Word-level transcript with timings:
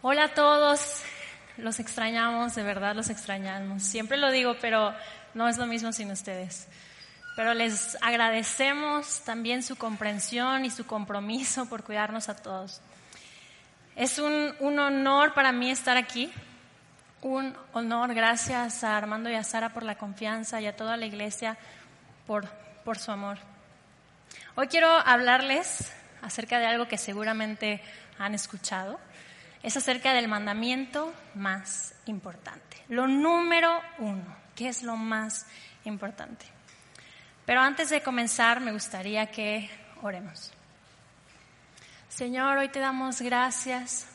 Hola 0.00 0.26
a 0.26 0.28
todos, 0.28 1.02
los 1.56 1.80
extrañamos, 1.80 2.54
de 2.54 2.62
verdad 2.62 2.94
los 2.94 3.10
extrañamos. 3.10 3.82
Siempre 3.82 4.16
lo 4.16 4.30
digo, 4.30 4.54
pero 4.60 4.94
no 5.34 5.48
es 5.48 5.58
lo 5.58 5.66
mismo 5.66 5.92
sin 5.92 6.12
ustedes. 6.12 6.68
Pero 7.34 7.52
les 7.52 7.98
agradecemos 8.00 9.22
también 9.24 9.64
su 9.64 9.74
comprensión 9.74 10.64
y 10.64 10.70
su 10.70 10.86
compromiso 10.86 11.68
por 11.68 11.82
cuidarnos 11.82 12.28
a 12.28 12.36
todos. 12.36 12.80
Es 13.96 14.20
un, 14.20 14.54
honor 14.60 15.34
para 15.34 15.50
mí 15.50 15.68
estar 15.68 15.96
aquí, 15.96 16.32
un 17.20 17.56
honor, 17.72 18.14
gracias 18.14 18.84
a 18.84 18.96
Armando 18.96 19.28
y 19.28 19.34
a 19.34 19.42
Sara 19.42 19.70
por 19.70 19.82
la 19.82 19.98
confianza 19.98 20.60
y 20.60 20.66
a 20.66 20.76
toda 20.76 20.96
la 20.96 21.06
iglesia 21.06 21.58
por, 22.24 22.48
por 22.84 23.00
su 23.00 23.10
amor. 23.10 23.38
Hoy 24.54 24.68
quiero 24.68 24.88
hablarles 24.88 25.92
acerca 26.22 26.60
de 26.60 26.66
algo 26.66 26.86
que 26.86 26.98
seguramente 26.98 27.82
han 28.16 28.36
escuchado 28.36 29.00
es 29.62 29.76
acerca 29.76 30.12
del 30.12 30.28
mandamiento 30.28 31.12
más 31.34 31.94
importante. 32.06 32.84
Lo 32.88 33.06
número 33.06 33.80
uno, 33.98 34.36
¿qué 34.54 34.68
es 34.68 34.82
lo 34.82 34.96
más 34.96 35.46
importante? 35.84 36.46
Pero 37.44 37.60
antes 37.60 37.90
de 37.90 38.02
comenzar, 38.02 38.60
me 38.60 38.72
gustaría 38.72 39.26
que 39.30 39.70
oremos. 40.02 40.52
Señor, 42.08 42.58
hoy 42.58 42.68
te 42.68 42.80
damos 42.80 43.20
gracias 43.20 44.06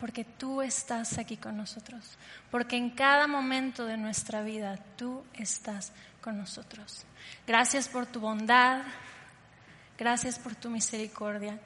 porque 0.00 0.24
tú 0.24 0.62
estás 0.62 1.18
aquí 1.18 1.36
con 1.36 1.56
nosotros, 1.56 2.16
porque 2.50 2.76
en 2.76 2.90
cada 2.90 3.26
momento 3.26 3.84
de 3.84 3.96
nuestra 3.96 4.42
vida 4.42 4.78
tú 4.96 5.24
estás 5.34 5.92
con 6.20 6.38
nosotros. 6.38 7.04
Gracias 7.46 7.88
por 7.88 8.06
tu 8.06 8.20
bondad, 8.20 8.82
gracias 9.98 10.38
por 10.38 10.54
tu 10.54 10.70
misericordia. 10.70 11.58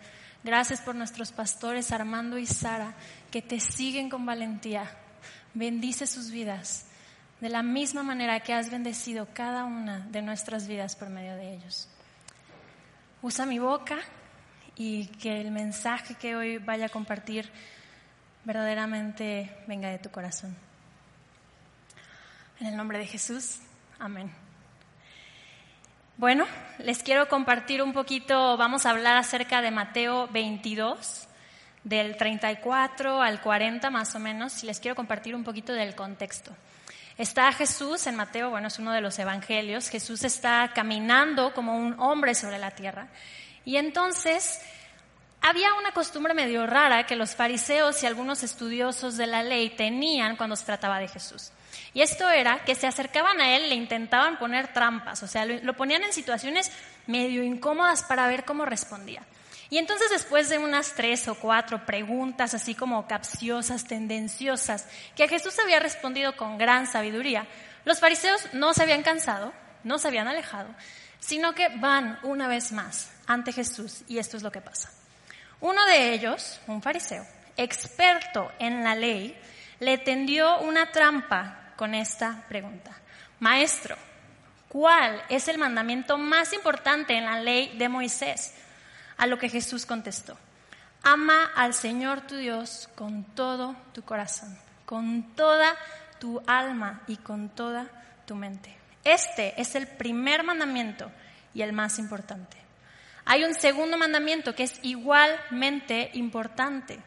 Gracias 0.44 0.80
por 0.80 0.94
nuestros 0.94 1.30
pastores 1.30 1.92
Armando 1.92 2.36
y 2.36 2.46
Sara 2.46 2.94
que 3.30 3.42
te 3.42 3.60
siguen 3.60 4.10
con 4.10 4.26
valentía. 4.26 4.90
Bendice 5.54 6.06
sus 6.06 6.30
vidas 6.30 6.86
de 7.40 7.48
la 7.48 7.62
misma 7.62 8.02
manera 8.02 8.40
que 8.40 8.54
has 8.54 8.70
bendecido 8.70 9.28
cada 9.34 9.64
una 9.64 9.98
de 9.98 10.22
nuestras 10.22 10.66
vidas 10.66 10.96
por 10.96 11.10
medio 11.10 11.36
de 11.36 11.54
ellos. 11.54 11.88
Usa 13.20 13.46
mi 13.46 13.58
boca 13.58 13.98
y 14.76 15.06
que 15.06 15.40
el 15.40 15.50
mensaje 15.50 16.14
que 16.14 16.34
hoy 16.34 16.58
vaya 16.58 16.86
a 16.86 16.88
compartir 16.88 17.50
verdaderamente 18.44 19.56
venga 19.66 19.90
de 19.90 19.98
tu 19.98 20.10
corazón. 20.10 20.56
En 22.58 22.66
el 22.66 22.76
nombre 22.76 22.98
de 22.98 23.06
Jesús, 23.06 23.58
amén. 23.98 24.41
Bueno, 26.22 26.46
les 26.78 27.02
quiero 27.02 27.26
compartir 27.26 27.82
un 27.82 27.92
poquito, 27.92 28.56
vamos 28.56 28.86
a 28.86 28.90
hablar 28.90 29.16
acerca 29.16 29.60
de 29.60 29.72
Mateo 29.72 30.28
22, 30.28 31.26
del 31.82 32.16
34 32.16 33.20
al 33.20 33.40
40 33.40 33.90
más 33.90 34.14
o 34.14 34.20
menos, 34.20 34.62
y 34.62 34.66
les 34.66 34.78
quiero 34.78 34.94
compartir 34.94 35.34
un 35.34 35.42
poquito 35.42 35.72
del 35.72 35.96
contexto. 35.96 36.52
Está 37.18 37.50
Jesús 37.50 38.06
en 38.06 38.14
Mateo, 38.14 38.50
bueno, 38.50 38.68
es 38.68 38.78
uno 38.78 38.92
de 38.92 39.00
los 39.00 39.18
evangelios, 39.18 39.88
Jesús 39.88 40.22
está 40.22 40.70
caminando 40.72 41.52
como 41.54 41.76
un 41.76 41.98
hombre 41.98 42.36
sobre 42.36 42.60
la 42.60 42.70
tierra, 42.70 43.08
y 43.64 43.76
entonces 43.76 44.60
había 45.40 45.74
una 45.74 45.90
costumbre 45.90 46.34
medio 46.34 46.68
rara 46.68 47.04
que 47.04 47.16
los 47.16 47.34
fariseos 47.34 48.00
y 48.00 48.06
algunos 48.06 48.44
estudiosos 48.44 49.16
de 49.16 49.26
la 49.26 49.42
ley 49.42 49.70
tenían 49.70 50.36
cuando 50.36 50.54
se 50.54 50.66
trataba 50.66 51.00
de 51.00 51.08
Jesús. 51.08 51.50
Y 51.94 52.02
esto 52.02 52.28
era 52.30 52.64
que 52.64 52.74
se 52.74 52.86
acercaban 52.86 53.40
a 53.40 53.56
él, 53.56 53.68
le 53.68 53.74
intentaban 53.74 54.38
poner 54.38 54.72
trampas, 54.72 55.22
o 55.22 55.26
sea, 55.26 55.44
lo, 55.44 55.74
ponían 55.74 56.02
en 56.02 56.12
situaciones 56.12 56.70
medio 57.06 57.42
incómodas 57.42 58.02
para 58.02 58.28
ver 58.28 58.44
cómo 58.44 58.64
respondía. 58.64 59.22
Y 59.70 59.78
entonces 59.78 60.10
después 60.10 60.48
de 60.48 60.58
unas 60.58 60.92
tres 60.94 61.28
o 61.28 61.34
cuatro 61.34 61.86
preguntas 61.86 62.52
así 62.52 62.74
como 62.74 63.06
capciosas, 63.06 63.86
tendenciosas, 63.86 64.86
que 65.16 65.28
Jesús 65.28 65.58
había 65.58 65.80
respondido 65.80 66.36
con 66.36 66.58
gran 66.58 66.86
sabiduría, 66.86 67.46
los 67.84 67.98
fariseos 67.98 68.52
no 68.52 68.74
se 68.74 68.82
habían 68.82 69.02
cansado, 69.02 69.52
no 69.82 69.98
se 69.98 70.08
habían 70.08 70.28
alejado, 70.28 70.68
sino 71.20 71.54
que 71.54 71.68
van 71.68 72.18
una 72.22 72.48
vez 72.48 72.72
más 72.72 73.10
ante 73.26 73.52
Jesús 73.52 74.02
y 74.08 74.18
esto 74.18 74.36
es 74.36 74.42
lo 74.42 74.52
que 74.52 74.60
pasa. 74.60 74.90
Uno 75.60 75.84
de 75.86 76.12
ellos, 76.12 76.60
un 76.66 76.82
fariseo, 76.82 77.24
experto 77.56 78.50
en 78.58 78.82
la 78.82 78.94
ley, 78.94 79.38
le 79.78 79.98
tendió 79.98 80.60
una 80.60 80.90
trampa 80.90 81.61
con 81.76 81.94
esta 81.94 82.44
pregunta. 82.48 82.92
Maestro, 83.40 83.96
¿cuál 84.68 85.22
es 85.28 85.48
el 85.48 85.58
mandamiento 85.58 86.18
más 86.18 86.52
importante 86.52 87.14
en 87.14 87.24
la 87.24 87.40
ley 87.40 87.76
de 87.76 87.88
Moisés? 87.88 88.54
A 89.16 89.26
lo 89.26 89.38
que 89.38 89.48
Jesús 89.48 89.86
contestó, 89.86 90.36
ama 91.02 91.50
al 91.54 91.74
Señor 91.74 92.22
tu 92.22 92.36
Dios 92.36 92.88
con 92.94 93.24
todo 93.24 93.76
tu 93.92 94.02
corazón, 94.02 94.56
con 94.86 95.34
toda 95.34 95.76
tu 96.18 96.42
alma 96.46 97.02
y 97.06 97.16
con 97.16 97.48
toda 97.48 97.86
tu 98.26 98.34
mente. 98.34 98.76
Este 99.04 99.60
es 99.60 99.74
el 99.74 99.86
primer 99.86 100.44
mandamiento 100.44 101.10
y 101.54 101.62
el 101.62 101.72
más 101.72 101.98
importante. 101.98 102.56
Hay 103.24 103.44
un 103.44 103.54
segundo 103.54 103.96
mandamiento 103.98 104.54
que 104.54 104.64
es 104.64 104.78
igualmente 104.82 106.10
importante. 106.14 107.00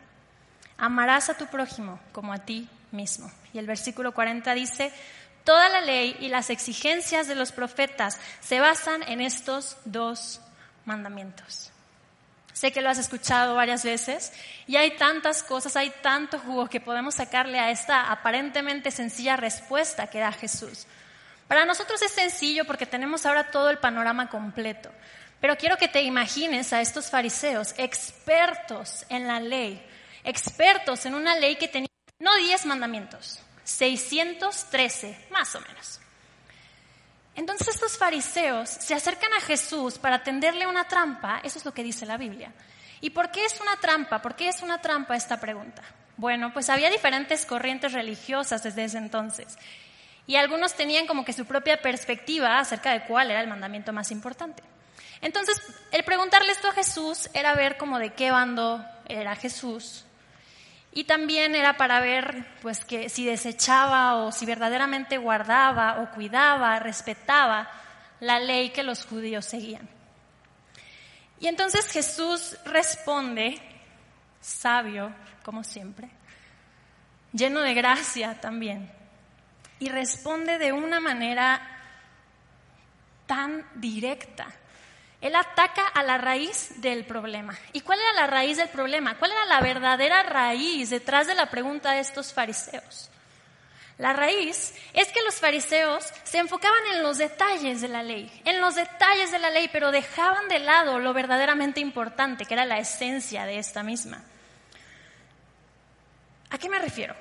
Amarás 0.77 1.29
a 1.29 1.37
tu 1.37 1.47
prójimo 1.47 1.99
como 2.11 2.33
a 2.33 2.39
ti 2.39 2.69
mismo. 2.91 3.31
Y 3.55 3.57
el 3.57 3.67
versículo 3.67 4.13
40 4.13 4.53
dice, 4.53 4.91
toda 5.45 5.69
la 5.69 5.79
ley 5.79 6.17
y 6.19 6.27
las 6.27 6.49
exigencias 6.49 7.25
de 7.25 7.35
los 7.35 7.53
profetas 7.53 8.19
se 8.41 8.59
basan 8.59 9.01
en 9.03 9.21
estos 9.21 9.77
dos 9.85 10.41
mandamientos. 10.83 11.71
Sé 12.51 12.73
que 12.73 12.81
lo 12.81 12.89
has 12.89 12.97
escuchado 12.97 13.55
varias 13.55 13.85
veces 13.85 14.33
y 14.67 14.75
hay 14.75 14.97
tantas 14.97 15.41
cosas, 15.41 15.77
hay 15.77 15.89
tanto 16.01 16.37
jugo 16.37 16.67
que 16.67 16.81
podemos 16.81 17.15
sacarle 17.15 17.57
a 17.57 17.71
esta 17.71 18.11
aparentemente 18.11 18.91
sencilla 18.91 19.37
respuesta 19.37 20.07
que 20.07 20.19
da 20.19 20.33
Jesús. 20.33 20.85
Para 21.47 21.63
nosotros 21.63 22.01
es 22.01 22.11
sencillo 22.11 22.65
porque 22.65 22.85
tenemos 22.85 23.25
ahora 23.25 23.51
todo 23.51 23.69
el 23.69 23.77
panorama 23.77 24.27
completo, 24.27 24.91
pero 25.39 25.55
quiero 25.55 25.77
que 25.77 25.87
te 25.87 26.01
imagines 26.01 26.73
a 26.73 26.81
estos 26.81 27.09
fariseos 27.09 27.73
expertos 27.77 29.05
en 29.07 29.27
la 29.27 29.39
ley, 29.39 29.81
expertos 30.25 31.05
en 31.05 31.15
una 31.15 31.37
ley 31.37 31.55
que 31.55 31.69
tenía 31.69 31.94
no 32.19 32.35
10 32.35 32.65
mandamientos, 32.65 33.39
613 33.63 35.27
más 35.31 35.55
o 35.55 35.61
menos. 35.61 35.99
Entonces 37.35 37.67
estos 37.67 37.97
fariseos 37.97 38.69
se 38.69 38.93
acercan 38.93 39.33
a 39.33 39.41
Jesús 39.41 39.97
para 39.97 40.23
tenderle 40.23 40.67
una 40.67 40.87
trampa, 40.87 41.41
eso 41.43 41.59
es 41.59 41.65
lo 41.65 41.73
que 41.73 41.83
dice 41.83 42.05
la 42.05 42.17
Biblia. 42.17 42.53
¿Y 43.01 43.09
por 43.09 43.29
qué 43.31 43.43
es 43.43 43.59
una 43.59 43.75
trampa? 43.77 44.21
¿Por 44.21 44.35
qué 44.35 44.47
es 44.47 44.61
una 44.61 44.81
trampa 44.81 45.15
esta 45.15 45.39
pregunta? 45.39 45.83
Bueno, 46.15 46.53
pues 46.53 46.69
había 46.69 46.89
diferentes 46.89 47.45
corrientes 47.45 47.91
religiosas 47.91 48.63
desde 48.63 48.85
ese 48.85 48.97
entonces. 48.97 49.57
Y 50.27 50.37
algunos 50.37 50.73
tenían 50.73 51.05
como 51.05 51.25
que 51.25 51.33
su 51.33 51.45
propia 51.45 51.81
perspectiva 51.81 52.57
acerca 52.57 52.93
de 52.93 53.05
cuál 53.05 53.31
era 53.31 53.41
el 53.41 53.49
mandamiento 53.49 53.91
más 53.91 54.11
importante. 54.11 54.63
Entonces, 55.21 55.61
el 55.91 56.03
preguntarle 56.03 56.51
esto 56.53 56.69
a 56.69 56.73
Jesús 56.73 57.29
era 57.33 57.53
ver 57.53 57.77
como 57.77 57.99
de 57.99 58.13
qué 58.13 58.31
bando 58.31 58.83
era 59.07 59.35
Jesús, 59.35 60.04
y 60.97 61.03
también 61.03 61.55
era 61.55 61.75
para 61.75 61.99
ver 61.99 62.47
pues 62.61 62.85
que 62.85 63.09
si 63.09 63.25
desechaba 63.25 64.15
o 64.15 64.31
si 64.31 64.45
verdaderamente 64.45 65.17
guardaba 65.17 66.01
o 66.01 66.09
cuidaba, 66.11 66.79
respetaba 66.79 67.69
la 68.21 68.39
ley 68.39 68.69
que 68.69 68.81
los 68.81 69.05
judíos 69.05 69.43
seguían. 69.43 69.89
Y 71.37 71.47
entonces 71.47 71.91
Jesús 71.91 72.57
responde, 72.63 73.59
sabio 74.39 75.13
como 75.43 75.65
siempre, 75.65 76.09
lleno 77.33 77.59
de 77.59 77.73
gracia 77.73 78.39
también, 78.39 78.89
y 79.79 79.89
responde 79.89 80.57
de 80.57 80.71
una 80.71 81.01
manera 81.01 81.61
tan 83.25 83.67
directa 83.75 84.47
él 85.25 85.35
ataca 85.35 85.87
a 85.87 86.03
la 86.03 86.19
raíz 86.19 86.69
del 86.81 87.03
problema. 87.03 87.57
¿Y 87.73 87.81
cuál 87.81 87.99
era 87.99 88.13
la 88.13 88.27
raíz 88.27 88.57
del 88.57 88.69
problema? 88.69 89.17
¿Cuál 89.17 89.31
era 89.31 89.45
la 89.47 89.59
verdadera 89.59 90.21
raíz 90.21 90.91
detrás 90.91 91.25
de 91.25 91.33
la 91.33 91.49
pregunta 91.49 91.93
de 91.93 92.01
estos 92.01 92.31
fariseos? 92.31 93.09
La 93.97 94.13
raíz 94.13 94.75
es 94.93 95.07
que 95.07 95.23
los 95.23 95.33
fariseos 95.35 96.05
se 96.23 96.37
enfocaban 96.37 96.77
en 96.93 97.01
los 97.01 97.17
detalles 97.17 97.81
de 97.81 97.87
la 97.87 98.03
ley, 98.03 98.31
en 98.45 98.61
los 98.61 98.75
detalles 98.75 99.31
de 99.31 99.39
la 99.39 99.49
ley, 99.49 99.67
pero 99.73 99.89
dejaban 99.89 100.47
de 100.47 100.59
lado 100.59 100.99
lo 100.99 101.11
verdaderamente 101.11 101.79
importante, 101.79 102.45
que 102.45 102.53
era 102.53 102.65
la 102.65 102.77
esencia 102.77 103.45
de 103.45 103.57
esta 103.57 103.81
misma. 103.81 104.23
¿A 106.51 106.59
qué 106.59 106.69
me 106.69 106.77
refiero? 106.77 107.15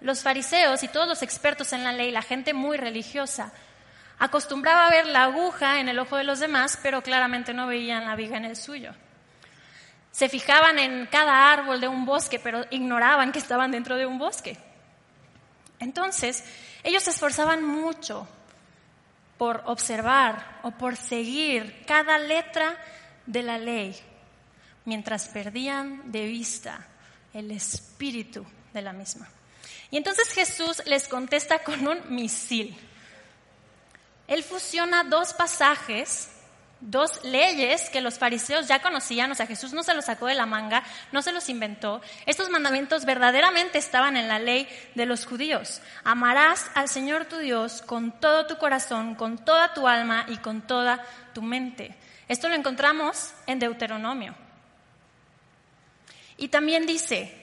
Los 0.00 0.22
fariseos 0.22 0.82
y 0.82 0.88
todos 0.88 1.06
los 1.06 1.22
expertos 1.22 1.74
en 1.74 1.84
la 1.84 1.92
ley, 1.92 2.10
la 2.10 2.22
gente 2.22 2.54
muy 2.54 2.78
religiosa, 2.78 3.52
Acostumbraba 4.20 4.86
a 4.86 4.90
ver 4.90 5.06
la 5.06 5.24
aguja 5.24 5.80
en 5.80 5.88
el 5.88 5.98
ojo 5.98 6.16
de 6.16 6.24
los 6.24 6.40
demás, 6.40 6.78
pero 6.82 7.02
claramente 7.02 7.54
no 7.54 7.66
veían 7.66 8.04
la 8.04 8.16
viga 8.16 8.36
en 8.36 8.44
el 8.44 8.54
suyo. 8.54 8.92
Se 10.12 10.28
fijaban 10.28 10.78
en 10.78 11.06
cada 11.06 11.50
árbol 11.50 11.80
de 11.80 11.88
un 11.88 12.04
bosque, 12.04 12.38
pero 12.38 12.66
ignoraban 12.70 13.32
que 13.32 13.38
estaban 13.38 13.70
dentro 13.70 13.96
de 13.96 14.04
un 14.04 14.18
bosque. 14.18 14.58
Entonces, 15.78 16.44
ellos 16.82 17.02
se 17.02 17.10
esforzaban 17.10 17.64
mucho 17.64 18.28
por 19.38 19.62
observar 19.64 20.60
o 20.64 20.70
por 20.72 20.96
seguir 20.96 21.82
cada 21.86 22.18
letra 22.18 22.76
de 23.24 23.42
la 23.42 23.56
ley, 23.56 23.96
mientras 24.84 25.28
perdían 25.28 26.12
de 26.12 26.26
vista 26.26 26.86
el 27.32 27.50
espíritu 27.52 28.44
de 28.74 28.82
la 28.82 28.92
misma. 28.92 29.26
Y 29.90 29.96
entonces 29.96 30.28
Jesús 30.34 30.82
les 30.84 31.08
contesta 31.08 31.60
con 31.60 31.88
un 31.88 32.14
misil. 32.14 32.76
Él 34.30 34.42
fusiona 34.42 35.04
dos 35.04 35.34
pasajes 35.34 36.30
dos 36.80 37.22
leyes 37.24 37.90
que 37.90 38.00
los 38.00 38.18
fariseos 38.18 38.66
ya 38.66 38.80
conocían, 38.80 39.30
o 39.30 39.34
sea, 39.34 39.46
Jesús 39.46 39.72
no 39.72 39.82
se 39.82 39.94
los 39.94 40.06
sacó 40.06 40.26
de 40.26 40.34
la 40.34 40.46
manga, 40.46 40.82
no 41.12 41.22
se 41.22 41.32
los 41.32 41.48
inventó. 41.48 42.00
Estos 42.26 42.50
mandamientos 42.50 43.04
verdaderamente 43.04 43.78
estaban 43.78 44.16
en 44.16 44.28
la 44.28 44.38
ley 44.38 44.68
de 44.94 45.06
los 45.06 45.26
judíos. 45.26 45.80
Amarás 46.04 46.70
al 46.74 46.88
Señor 46.88 47.26
tu 47.26 47.38
Dios 47.38 47.82
con 47.82 48.12
todo 48.12 48.46
tu 48.46 48.56
corazón, 48.56 49.14
con 49.14 49.38
toda 49.44 49.74
tu 49.74 49.86
alma 49.86 50.24
y 50.28 50.38
con 50.38 50.62
toda 50.62 51.04
tu 51.34 51.42
mente. 51.42 51.94
Esto 52.28 52.48
lo 52.48 52.54
encontramos 52.54 53.32
en 53.46 53.58
Deuteronomio. 53.58 54.34
Y 56.36 56.48
también 56.48 56.86
dice, 56.86 57.36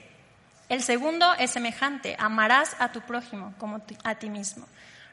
el 0.68 0.82
segundo 0.82 1.32
es 1.34 1.52
semejante, 1.52 2.16
amarás 2.18 2.74
a 2.80 2.90
tu 2.90 3.00
prójimo 3.02 3.54
como 3.58 3.80
a 4.02 4.14
ti 4.16 4.28
mismo. 4.28 4.66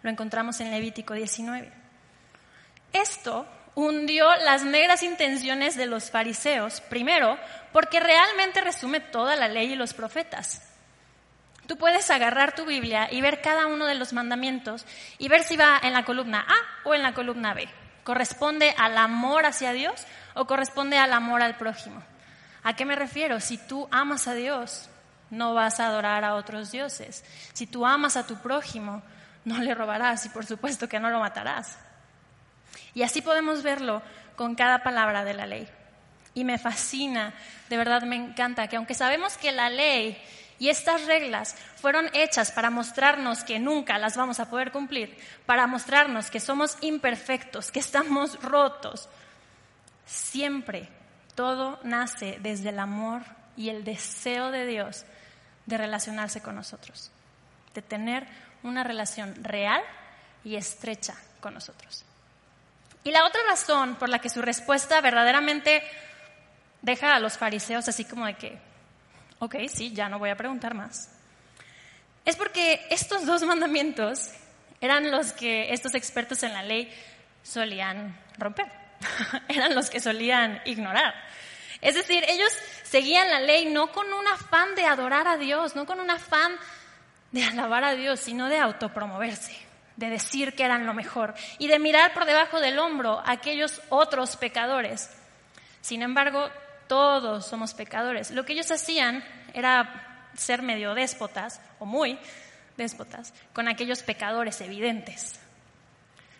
Lo 0.06 0.12
encontramos 0.12 0.60
en 0.60 0.69
Levítico 0.69 1.16
19. 1.16 1.72
Esto 2.94 3.48
hundió 3.74 4.28
las 4.44 4.63
negras 4.63 5.02
intenciones 5.02 5.75
de 5.75 5.88
los 5.88 6.12
fariseos, 6.12 6.80
primero, 6.81 7.40
porque 7.74 8.00
realmente 8.00 8.62
resume 8.62 9.00
toda 9.00 9.36
la 9.36 9.48
ley 9.48 9.74
y 9.74 9.75
los 9.75 9.96
profetas. 9.96 10.62
Tú 11.66 11.78
puedes 11.78 12.12
agarrar 12.12 12.54
tu 12.54 12.66
Biblia 12.66 13.07
y 13.12 13.19
ver 13.22 13.42
cada 13.42 13.66
uno 13.66 13.88
de 13.88 13.96
los 13.96 14.13
mandamientos 14.13 14.86
y 15.18 15.28
ver 15.28 15.42
si 15.42 15.57
va 15.57 15.80
en 15.81 15.94
la 15.94 16.06
columna 16.06 16.46
A 16.48 16.88
o 16.88 16.94
en 16.94 17.02
la 17.02 17.16
columna 17.16 17.56
B. 17.56 17.68
¿Corresponde 18.04 18.75
al 18.78 19.00
amor 19.00 19.48
hacia 19.48 19.74
Dios 19.74 20.06
o 20.36 20.46
corresponde 20.46 21.00
al 21.00 21.13
amor 21.13 21.42
al 21.42 21.57
prójimo? 21.57 22.04
¿A 22.62 22.75
qué 22.75 22.86
me 22.86 22.96
refiero? 22.96 23.40
Si 23.40 23.57
tú 23.57 23.88
amas 23.90 24.28
a 24.28 24.36
Dios, 24.36 24.88
no 25.31 25.56
vas 25.56 25.80
a 25.80 25.88
adorar 25.88 26.24
a 26.24 26.36
otros 26.36 26.72
dioses. 26.72 27.25
Si 27.54 27.66
tú 27.66 27.88
amas 27.88 28.18
a 28.18 28.28
tu 28.28 28.36
prójimo, 28.36 29.02
no 29.45 29.59
le 29.59 29.74
robarás 29.74 30.25
y 30.25 30.30
por 30.30 30.45
supuesto 30.45 30.89
que 30.89 31.00
no 31.00 31.09
lo 31.09 31.19
matarás. 31.19 31.77
Y 32.94 33.03
así 33.03 33.21
podemos 33.21 33.63
verlo 33.63 34.01
con 34.36 34.56
cada 34.56 34.83
palabra 34.83 35.24
de 35.24 35.33
la 35.33 35.45
ley. 35.45 35.68
Y 36.33 36.44
me 36.44 36.57
fascina, 36.57 37.33
de 37.69 37.77
verdad 37.77 38.03
me 38.03 38.18
encanta, 38.18 38.68
que 38.68 38.75
aunque 38.75 38.94
sabemos 38.94 39.38
que 39.38 39.51
la 39.51 39.69
ley 39.69 40.21
y 40.59 40.69
estas 40.69 41.06
reglas 41.06 41.56
fueron 41.77 42.09
hechas 42.13 42.51
para 42.51 42.69
mostrarnos 42.69 43.44
que 43.44 43.59
nunca 43.59 43.97
las 43.97 44.18
vamos 44.18 44.39
a 44.39 44.50
poder 44.50 44.71
cumplir, 44.71 45.18
para 45.45 45.68
mostrarnos 45.68 46.30
que 46.30 46.39
somos 46.39 46.77
imperfectos, 46.81 47.71
que 47.71 47.80
estamos 47.80 48.42
rotos, 48.42 49.07
siempre 50.06 50.89
todo 51.36 51.80
nace 51.83 52.39
desde 52.42 52.69
el 52.69 52.80
amor 52.80 53.24
y 53.57 53.69
el 53.69 53.83
deseo 53.83 54.51
de 54.51 54.65
Dios 54.65 55.06
de 55.65 55.77
relacionarse 55.77 56.42
con 56.42 56.56
nosotros, 56.56 57.12
de 57.74 57.81
tener 57.81 58.27
una 58.65 58.83
relación 58.83 59.44
real 59.44 59.81
y 60.44 60.56
estrecha 60.56 61.15
con 61.39 61.53
nosotros. 61.53 62.03
Y 63.03 63.12
la 63.12 63.25
otra 63.25 63.41
razón 63.47 63.95
por 63.95 64.09
la 64.09 64.19
que 64.19 64.29
su 64.29 64.41
respuesta 64.41 65.00
verdaderamente 65.00 65.83
deja 66.81 67.15
a 67.15 67.19
los 67.19 67.38
fariseos 67.38 67.88
así 67.88 68.06
como 68.06 68.25
de 68.25 68.35
que, 68.35 68.57
ok, 69.39 69.56
sí, 69.71 69.94
ya 69.94 70.09
no 70.09 70.19
voy 70.19 70.29
a 70.29 70.35
preguntar 70.35 70.73
más, 70.73 71.09
es 72.25 72.35
porque 72.35 72.85
estos 72.89 73.25
dos 73.25 73.44
mandamientos 73.44 74.31
eran 74.81 75.11
los 75.11 75.31
que 75.33 75.71
estos 75.71 75.94
expertos 75.94 76.41
en 76.41 76.53
la 76.53 76.63
ley 76.63 76.91
solían 77.44 78.19
romper, 78.38 78.65
eran 79.47 79.75
los 79.75 79.89
que 79.91 80.00
solían 80.00 80.61
ignorar. 80.65 81.13
Es 81.81 81.94
decir, 81.94 82.23
ellos 82.27 82.51
seguían 82.83 83.29
la 83.29 83.39
ley 83.39 83.65
no 83.65 83.91
con 83.91 84.11
un 84.11 84.27
afán 84.27 84.73
de 84.73 84.85
adorar 84.85 85.27
a 85.27 85.38
Dios, 85.38 85.75
no 85.75 85.85
con 85.85 86.00
un 86.00 86.09
afán 86.09 86.56
de 87.35 87.43
alabar 87.43 87.83
a 87.83 87.95
Dios, 87.95 88.21
sino 88.21 88.47
de 88.47 88.57
autopromoverse 88.57 89.65
de 89.97 90.09
decir 90.09 90.55
que 90.55 90.63
eran 90.63 90.85
lo 90.85 90.93
mejor 90.93 91.33
y 91.57 91.67
de 91.67 91.79
mirar 91.79 92.13
por 92.13 92.25
debajo 92.25 92.59
del 92.59 92.79
hombro 92.79 93.19
a 93.19 93.31
aquellos 93.31 93.81
otros 93.89 94.35
pecadores. 94.37 95.09
Sin 95.81 96.01
embargo, 96.01 96.49
todos 96.87 97.45
somos 97.45 97.73
pecadores. 97.73 98.31
Lo 98.31 98.45
que 98.45 98.53
ellos 98.53 98.71
hacían 98.71 99.23
era 99.53 100.29
ser 100.35 100.61
medio 100.61 100.93
déspotas, 100.93 101.61
o 101.79 101.85
muy 101.85 102.17
déspotas, 102.77 103.33
con 103.53 103.67
aquellos 103.67 104.01
pecadores 104.01 104.59
evidentes, 104.61 105.39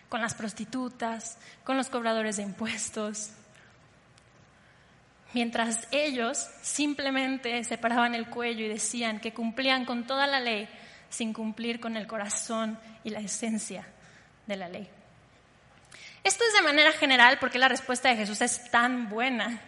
con 0.08 0.20
las 0.20 0.34
prostitutas, 0.34 1.38
con 1.62 1.76
los 1.76 1.88
cobradores 1.88 2.36
de 2.36 2.42
impuestos. 2.42 3.32
Mientras 5.32 5.88
ellos 5.90 6.46
simplemente 6.62 7.62
se 7.64 7.78
paraban 7.78 8.14
el 8.14 8.28
cuello 8.28 8.64
y 8.64 8.68
decían 8.68 9.20
que 9.20 9.34
cumplían 9.34 9.84
con 9.84 10.06
toda 10.06 10.26
la 10.26 10.40
ley, 10.40 10.68
sin 11.08 11.32
cumplir 11.32 11.80
con 11.80 11.96
el 11.96 12.06
corazón 12.06 12.78
y 13.04 13.10
la 13.10 13.20
esencia 13.20 13.86
de 14.46 14.56
la 14.56 14.68
ley. 14.68 14.88
Esto 16.24 16.44
es 16.44 16.54
de 16.54 16.62
manera 16.62 16.92
general 16.92 17.38
porque 17.38 17.58
la 17.58 17.68
respuesta 17.68 18.08
de 18.08 18.16
Jesús 18.16 18.40
es 18.42 18.70
tan 18.70 19.08
buena. 19.08 19.60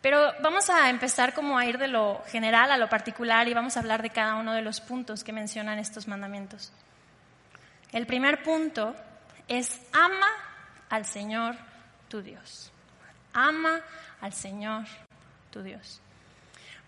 Pero 0.00 0.32
vamos 0.40 0.70
a 0.70 0.88
empezar 0.88 1.34
como 1.34 1.58
a 1.58 1.66
ir 1.66 1.78
de 1.78 1.88
lo 1.88 2.22
general 2.28 2.70
a 2.70 2.76
lo 2.76 2.88
particular 2.88 3.48
y 3.48 3.54
vamos 3.54 3.76
a 3.76 3.80
hablar 3.80 4.02
de 4.02 4.10
cada 4.10 4.36
uno 4.36 4.52
de 4.52 4.62
los 4.62 4.80
puntos 4.80 5.24
que 5.24 5.32
mencionan 5.32 5.80
estos 5.80 6.06
mandamientos. 6.06 6.72
El 7.90 8.06
primer 8.06 8.42
punto 8.42 8.94
es 9.48 9.80
ama 9.92 10.28
al 10.88 11.06
Señor 11.06 11.56
tu 12.08 12.22
Dios. 12.22 12.70
Ama 13.32 13.80
al 14.20 14.32
Señor 14.32 14.84
tu 15.50 15.62
Dios. 15.62 16.00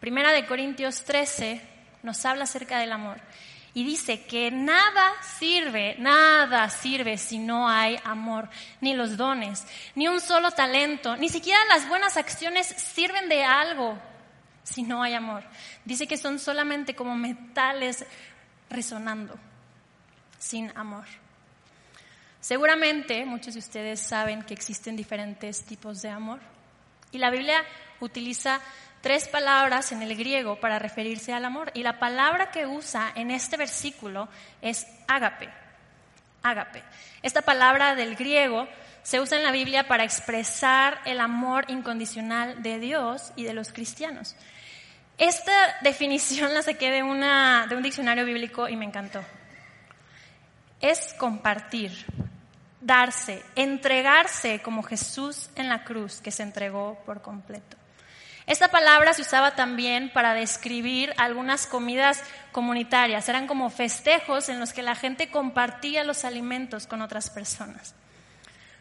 Primera 0.01 0.31
de 0.33 0.47
Corintios 0.47 1.03
13 1.03 1.78
nos 2.03 2.25
habla 2.25 2.45
acerca 2.45 2.79
del 2.79 2.93
amor 2.93 3.21
y 3.75 3.85
dice 3.85 4.25
que 4.25 4.51
nada 4.51 5.13
sirve, 5.23 5.97
nada 5.99 6.69
sirve 6.71 7.19
si 7.19 7.39
no 7.39 7.69
hay 7.69 7.99
amor, 8.03 8.49
ni 8.81 8.95
los 8.95 9.17
dones, 9.17 9.65
ni 9.95 10.09
un 10.09 10.21
solo 10.21 10.51
talento, 10.51 11.17
ni 11.17 11.29
siquiera 11.29 11.59
las 11.67 11.89
buenas 11.89 12.17
acciones 12.17 12.67
sirven 12.67 13.29
de 13.29 13.45
algo 13.45 13.99
si 14.65 14.83
no 14.83 15.03
hay 15.03 15.15
amor. 15.15 15.45
Dice 15.85 16.07
que 16.07 16.17
son 16.17 16.39
solamente 16.39 16.95
como 16.95 17.15
metales 17.15 18.05
resonando 18.69 19.39
sin 20.39 20.77
amor. 20.77 21.05
Seguramente 22.41 23.25
muchos 23.27 23.55
de 23.55 23.61
ustedes 23.61 24.01
saben 24.01 24.43
que 24.43 24.55
existen 24.55 24.97
diferentes 24.97 25.65
tipos 25.65 26.03
de 26.03 26.09
amor 26.09 26.41
y 27.13 27.19
la 27.19 27.31
Biblia 27.31 27.65
utiliza 28.01 28.61
tres 29.01 29.29
palabras 29.29 29.93
en 29.93 30.03
el 30.03 30.17
griego 30.17 30.61
para 30.61 30.79
referirse 30.79 31.33
al 31.33 31.45
amor. 31.45 31.71
Y 31.75 31.83
la 31.83 31.99
palabra 31.99 32.51
que 32.51 32.67
usa 32.67 33.13
en 33.15 33.31
este 33.31 33.57
versículo 33.57 34.29
es 34.63 34.87
ágape. 35.07 35.49
Ágape. 36.43 36.83
Esta 37.23 37.43
palabra 37.43 37.95
del 37.95 38.17
griego 38.17 38.69
se 39.03 39.21
usa 39.21 39.39
en 39.39 39.45
la 39.45 39.53
Biblia 39.53 39.89
para 39.89 40.05
expresar 40.05 41.01
el 41.05 41.21
amor 41.21 41.65
incondicional 41.69 42.63
de 42.63 42.79
Dios 42.79 43.33
y 43.37 43.45
de 43.45 43.55
los 43.55 43.73
cristianos. 43.73 44.37
Esta 45.17 45.79
definición 45.83 46.55
la 46.55 46.63
saqué 46.63 46.91
de, 46.91 47.03
una, 47.03 47.67
de 47.69 47.77
un 47.77 47.83
diccionario 47.83 48.25
bíblico 48.25 48.69
y 48.69 48.77
me 48.77 48.85
encantó. 48.85 49.25
Es 50.81 51.15
compartir, 51.15 51.93
darse, 52.81 53.43
entregarse 53.57 54.61
como 54.61 54.83
Jesús 54.83 55.51
en 55.57 55.69
la 55.69 55.83
cruz 55.83 56.21
que 56.21 56.31
se 56.31 56.45
entregó 56.45 57.03
por 57.05 57.21
completo. 57.21 57.77
Esta 58.49 58.69
palabra 58.69 59.13
se 59.13 59.21
usaba 59.21 59.55
también 59.55 60.09
para 60.09 60.33
describir 60.33 61.13
algunas 61.19 61.67
comidas 61.67 62.23
comunitarias. 62.51 63.29
Eran 63.29 63.47
como 63.47 63.69
festejos 63.69 64.49
en 64.49 64.59
los 64.59 64.73
que 64.73 64.83
la 64.83 64.95
gente 64.95 65.31
compartía 65.31 66.03
los 66.03 66.25
alimentos 66.25 66.87
con 66.87 67.03
otras 67.03 67.29
personas. 67.29 67.95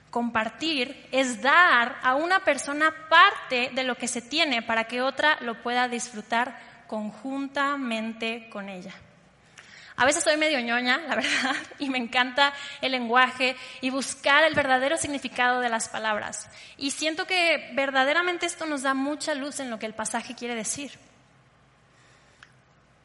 Compartir 0.09 1.05
es 1.11 1.41
dar 1.41 1.97
a 2.01 2.15
una 2.15 2.45
persona 2.45 2.93
parte 3.09 3.69
de 3.73 3.83
lo 3.83 3.95
que 3.95 4.07
se 4.07 4.21
tiene 4.21 4.61
para 4.61 4.85
que 4.85 5.01
otra 5.01 5.37
lo 5.41 5.61
pueda 5.61 5.89
disfrutar 5.89 6.57
conjuntamente 6.87 8.49
con 8.49 8.69
ella. 8.69 8.93
A 9.99 10.05
veces 10.05 10.23
soy 10.23 10.37
medio 10.37 10.59
ñoña, 10.59 10.99
la 10.99 11.15
verdad, 11.15 11.55
y 11.79 11.89
me 11.89 11.97
encanta 11.97 12.53
el 12.81 12.91
lenguaje 12.91 13.55
y 13.81 13.89
buscar 13.89 14.43
el 14.43 14.53
verdadero 14.53 14.95
significado 14.95 15.59
de 15.59 15.69
las 15.69 15.89
palabras. 15.89 16.47
Y 16.77 16.91
siento 16.91 17.25
que 17.25 17.71
verdaderamente 17.73 18.45
esto 18.45 18.67
nos 18.67 18.83
da 18.83 18.93
mucha 18.93 19.33
luz 19.33 19.59
en 19.59 19.71
lo 19.71 19.79
que 19.79 19.87
el 19.87 19.95
pasaje 19.95 20.35
quiere 20.35 20.53
decir. 20.53 20.91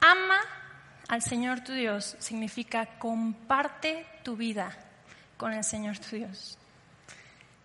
Ama 0.01 0.39
al 1.09 1.23
Señor 1.23 1.65
tu 1.65 1.73
Dios 1.73 2.15
significa 2.19 2.85
comparte 2.99 4.07
tu 4.23 4.37
vida 4.37 4.77
con 5.39 5.55
el 5.55 5.65
Señor 5.65 5.99
tu 5.99 6.17
Dios. 6.17 6.59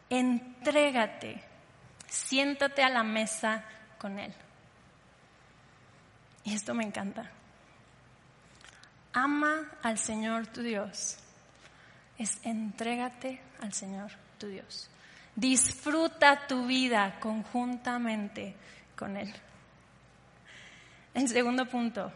Entrégate, 0.10 1.44
siéntate 2.08 2.82
a 2.82 2.90
la 2.90 3.04
mesa 3.04 3.66
con 3.98 4.20
Él. 4.20 4.34
Y 6.46 6.54
esto 6.54 6.74
me 6.74 6.86
encanta 6.86 7.30
ama 9.18 9.68
al 9.82 9.98
Señor 9.98 10.46
tu 10.46 10.62
Dios 10.62 11.18
es 12.20 12.38
entrégate 12.44 13.42
al 13.62 13.74
Señor 13.74 14.12
tu 14.38 14.48
Dios. 14.48 14.92
Disfruta 15.36 16.46
tu 16.46 16.68
vida 16.68 17.20
conjuntamente 17.20 18.56
con 18.96 19.18
Él. 19.18 19.34
En 21.16 21.28
segundo 21.28 21.66
punto, 21.66 22.12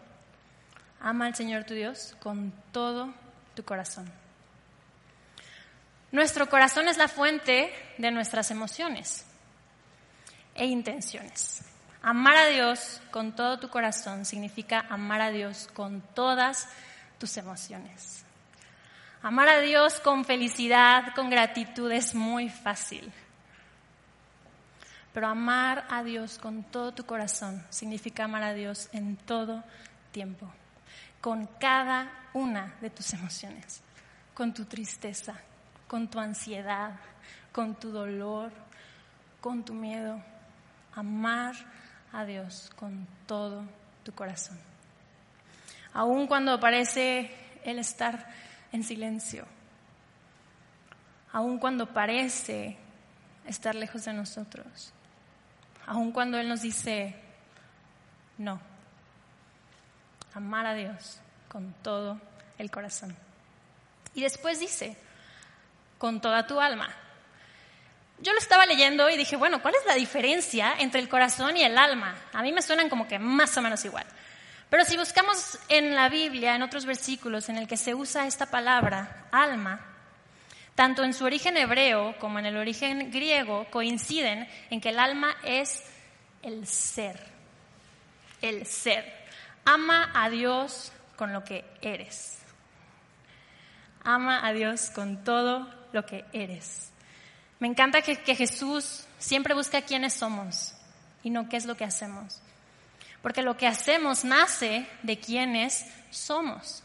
ama 0.99 1.25
al 1.25 1.35
Señor 1.35 1.63
tu 1.63 1.73
Dios 1.73 2.15
con 2.19 2.53
todo 2.71 3.11
tu 3.55 3.63
corazón. 3.63 4.05
Nuestro 6.11 6.49
corazón 6.49 6.87
es 6.87 6.97
la 6.97 7.07
fuente 7.07 7.73
de 7.97 8.11
nuestras 8.11 8.51
emociones 8.51 9.25
e 10.53 10.65
intenciones. 10.65 11.63
Amar 12.03 12.35
a 12.35 12.45
Dios 12.47 13.01
con 13.09 13.35
todo 13.35 13.59
tu 13.59 13.69
corazón 13.69 14.25
significa 14.25 14.85
amar 14.89 15.21
a 15.21 15.31
Dios 15.31 15.67
con 15.73 16.01
todas 16.01 16.67
tus 17.21 17.37
emociones. 17.37 18.25
Amar 19.21 19.47
a 19.47 19.59
Dios 19.59 19.99
con 19.99 20.25
felicidad, 20.25 21.13
con 21.13 21.29
gratitud 21.29 21.91
es 21.91 22.15
muy 22.15 22.49
fácil. 22.49 23.13
Pero 25.13 25.27
amar 25.27 25.85
a 25.91 26.03
Dios 26.03 26.39
con 26.39 26.63
todo 26.63 26.93
tu 26.93 27.05
corazón 27.05 27.63
significa 27.69 28.23
amar 28.23 28.41
a 28.41 28.53
Dios 28.55 28.89
en 28.91 29.17
todo 29.17 29.63
tiempo, 30.11 30.51
con 31.21 31.45
cada 31.59 32.11
una 32.33 32.73
de 32.81 32.89
tus 32.89 33.13
emociones, 33.13 33.83
con 34.33 34.51
tu 34.51 34.65
tristeza, 34.65 35.35
con 35.87 36.07
tu 36.07 36.17
ansiedad, 36.17 36.95
con 37.51 37.75
tu 37.75 37.91
dolor, 37.91 38.51
con 39.41 39.63
tu 39.63 39.75
miedo. 39.75 40.19
Amar 40.95 41.53
a 42.11 42.25
Dios 42.25 42.71
con 42.75 43.07
todo 43.27 43.63
tu 44.03 44.11
corazón. 44.13 44.70
Aun 45.93 46.27
cuando 46.27 46.59
parece 46.59 47.31
Él 47.63 47.79
estar 47.79 48.27
en 48.71 48.83
silencio, 48.83 49.45
aun 51.33 51.59
cuando 51.59 51.87
parece 51.87 52.77
estar 53.45 53.75
lejos 53.75 54.05
de 54.05 54.13
nosotros, 54.13 54.93
aun 55.85 56.11
cuando 56.11 56.37
Él 56.37 56.47
nos 56.47 56.61
dice 56.61 57.15
no. 58.37 58.59
Amar 60.33 60.65
a 60.65 60.73
Dios 60.73 61.19
con 61.47 61.73
todo 61.83 62.19
el 62.57 62.71
corazón. 62.71 63.15
Y 64.15 64.21
después 64.21 64.59
dice, 64.59 64.97
con 65.97 66.21
toda 66.21 66.47
tu 66.47 66.59
alma. 66.59 66.89
Yo 68.19 68.33
lo 68.33 68.39
estaba 68.39 68.65
leyendo 68.65 69.09
y 69.09 69.17
dije, 69.17 69.35
bueno, 69.35 69.61
¿cuál 69.61 69.75
es 69.75 69.85
la 69.85 69.95
diferencia 69.95 70.73
entre 70.79 70.99
el 70.99 71.09
corazón 71.09 71.57
y 71.57 71.63
el 71.63 71.77
alma? 71.77 72.15
A 72.33 72.41
mí 72.41 72.51
me 72.51 72.61
suenan 72.61 72.89
como 72.89 73.07
que 73.07 73.19
más 73.19 73.55
o 73.57 73.61
menos 73.61 73.83
igual. 73.85 74.05
Pero 74.71 74.85
si 74.85 74.95
buscamos 74.95 75.59
en 75.67 75.95
la 75.95 76.07
Biblia, 76.07 76.55
en 76.55 76.63
otros 76.63 76.85
versículos 76.85 77.49
en 77.49 77.57
el 77.57 77.67
que 77.67 77.75
se 77.75 77.93
usa 77.93 78.25
esta 78.25 78.45
palabra, 78.45 79.27
alma, 79.29 79.81
tanto 80.75 81.03
en 81.03 81.13
su 81.13 81.25
origen 81.25 81.57
hebreo 81.57 82.17
como 82.19 82.39
en 82.39 82.45
el 82.45 82.55
origen 82.55 83.11
griego 83.11 83.67
coinciden 83.69 84.47
en 84.69 84.79
que 84.79 84.87
el 84.87 84.99
alma 84.99 85.35
es 85.43 85.83
el 86.41 86.65
ser, 86.67 87.21
el 88.41 88.65
ser. 88.65 89.13
Ama 89.65 90.09
a 90.13 90.29
Dios 90.29 90.93
con 91.17 91.33
lo 91.33 91.43
que 91.43 91.65
eres. 91.81 92.39
Ama 94.05 94.47
a 94.47 94.53
Dios 94.53 94.89
con 94.89 95.25
todo 95.25 95.67
lo 95.91 96.05
que 96.05 96.23
eres. 96.31 96.93
Me 97.59 97.67
encanta 97.67 98.01
que, 98.01 98.23
que 98.23 98.35
Jesús 98.35 99.03
siempre 99.19 99.53
busca 99.53 99.81
quiénes 99.81 100.13
somos 100.13 100.73
y 101.23 101.29
no 101.29 101.49
qué 101.49 101.57
es 101.57 101.65
lo 101.65 101.75
que 101.75 101.83
hacemos. 101.83 102.41
Porque 103.21 103.41
lo 103.41 103.57
que 103.57 103.67
hacemos 103.67 104.23
nace 104.23 104.87
de 105.03 105.19
quienes 105.19 105.85
somos. 106.09 106.83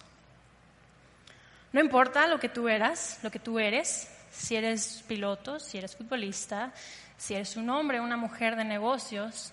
No 1.72 1.80
importa 1.80 2.26
lo 2.26 2.38
que 2.38 2.48
tú 2.48 2.68
eras, 2.68 3.18
lo 3.22 3.30
que 3.30 3.38
tú 3.38 3.58
eres, 3.58 4.10
si 4.30 4.56
eres 4.56 5.04
piloto, 5.06 5.58
si 5.58 5.78
eres 5.78 5.96
futbolista, 5.96 6.72
si 7.16 7.34
eres 7.34 7.56
un 7.56 7.70
hombre 7.70 8.00
una 8.00 8.16
mujer 8.16 8.56
de 8.56 8.64
negocios, 8.64 9.52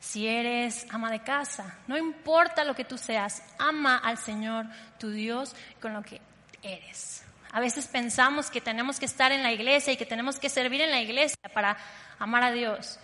si 0.00 0.26
eres 0.26 0.86
ama 0.90 1.10
de 1.10 1.22
casa, 1.22 1.78
no 1.86 1.96
importa 1.96 2.64
lo 2.64 2.74
que 2.74 2.84
tú 2.84 2.98
seas, 2.98 3.42
ama 3.58 3.96
al 3.96 4.18
Señor 4.18 4.66
tu 4.98 5.10
Dios 5.10 5.54
con 5.80 5.94
lo 5.94 6.02
que 6.02 6.20
eres. 6.62 7.24
A 7.52 7.60
veces 7.60 7.86
pensamos 7.86 8.50
que 8.50 8.60
tenemos 8.60 8.98
que 8.98 9.06
estar 9.06 9.32
en 9.32 9.42
la 9.42 9.52
iglesia 9.52 9.92
y 9.92 9.96
que 9.96 10.04
tenemos 10.04 10.38
que 10.38 10.48
servir 10.48 10.80
en 10.80 10.90
la 10.90 11.00
iglesia 11.00 11.38
para 11.52 11.76
amar 12.18 12.42
a 12.42 12.52
Dios. 12.52 12.98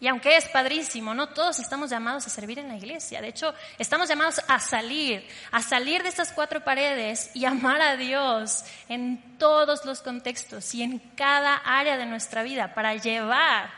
Y 0.00 0.08
aunque 0.08 0.38
es 0.38 0.48
padrísimo, 0.48 1.12
no 1.12 1.28
todos 1.28 1.58
estamos 1.58 1.90
llamados 1.90 2.26
a 2.26 2.30
servir 2.30 2.58
en 2.58 2.68
la 2.68 2.76
iglesia. 2.76 3.20
De 3.20 3.28
hecho, 3.28 3.54
estamos 3.78 4.08
llamados 4.08 4.40
a 4.48 4.58
salir, 4.58 5.28
a 5.52 5.60
salir 5.60 6.02
de 6.02 6.08
estas 6.08 6.32
cuatro 6.32 6.64
paredes 6.64 7.30
y 7.34 7.44
amar 7.44 7.82
a 7.82 7.96
Dios 7.98 8.64
en 8.88 9.36
todos 9.36 9.84
los 9.84 10.00
contextos 10.00 10.74
y 10.74 10.82
en 10.82 10.98
cada 11.16 11.54
área 11.54 11.98
de 11.98 12.06
nuestra 12.06 12.42
vida 12.42 12.74
para 12.74 12.94
llevar 12.94 13.70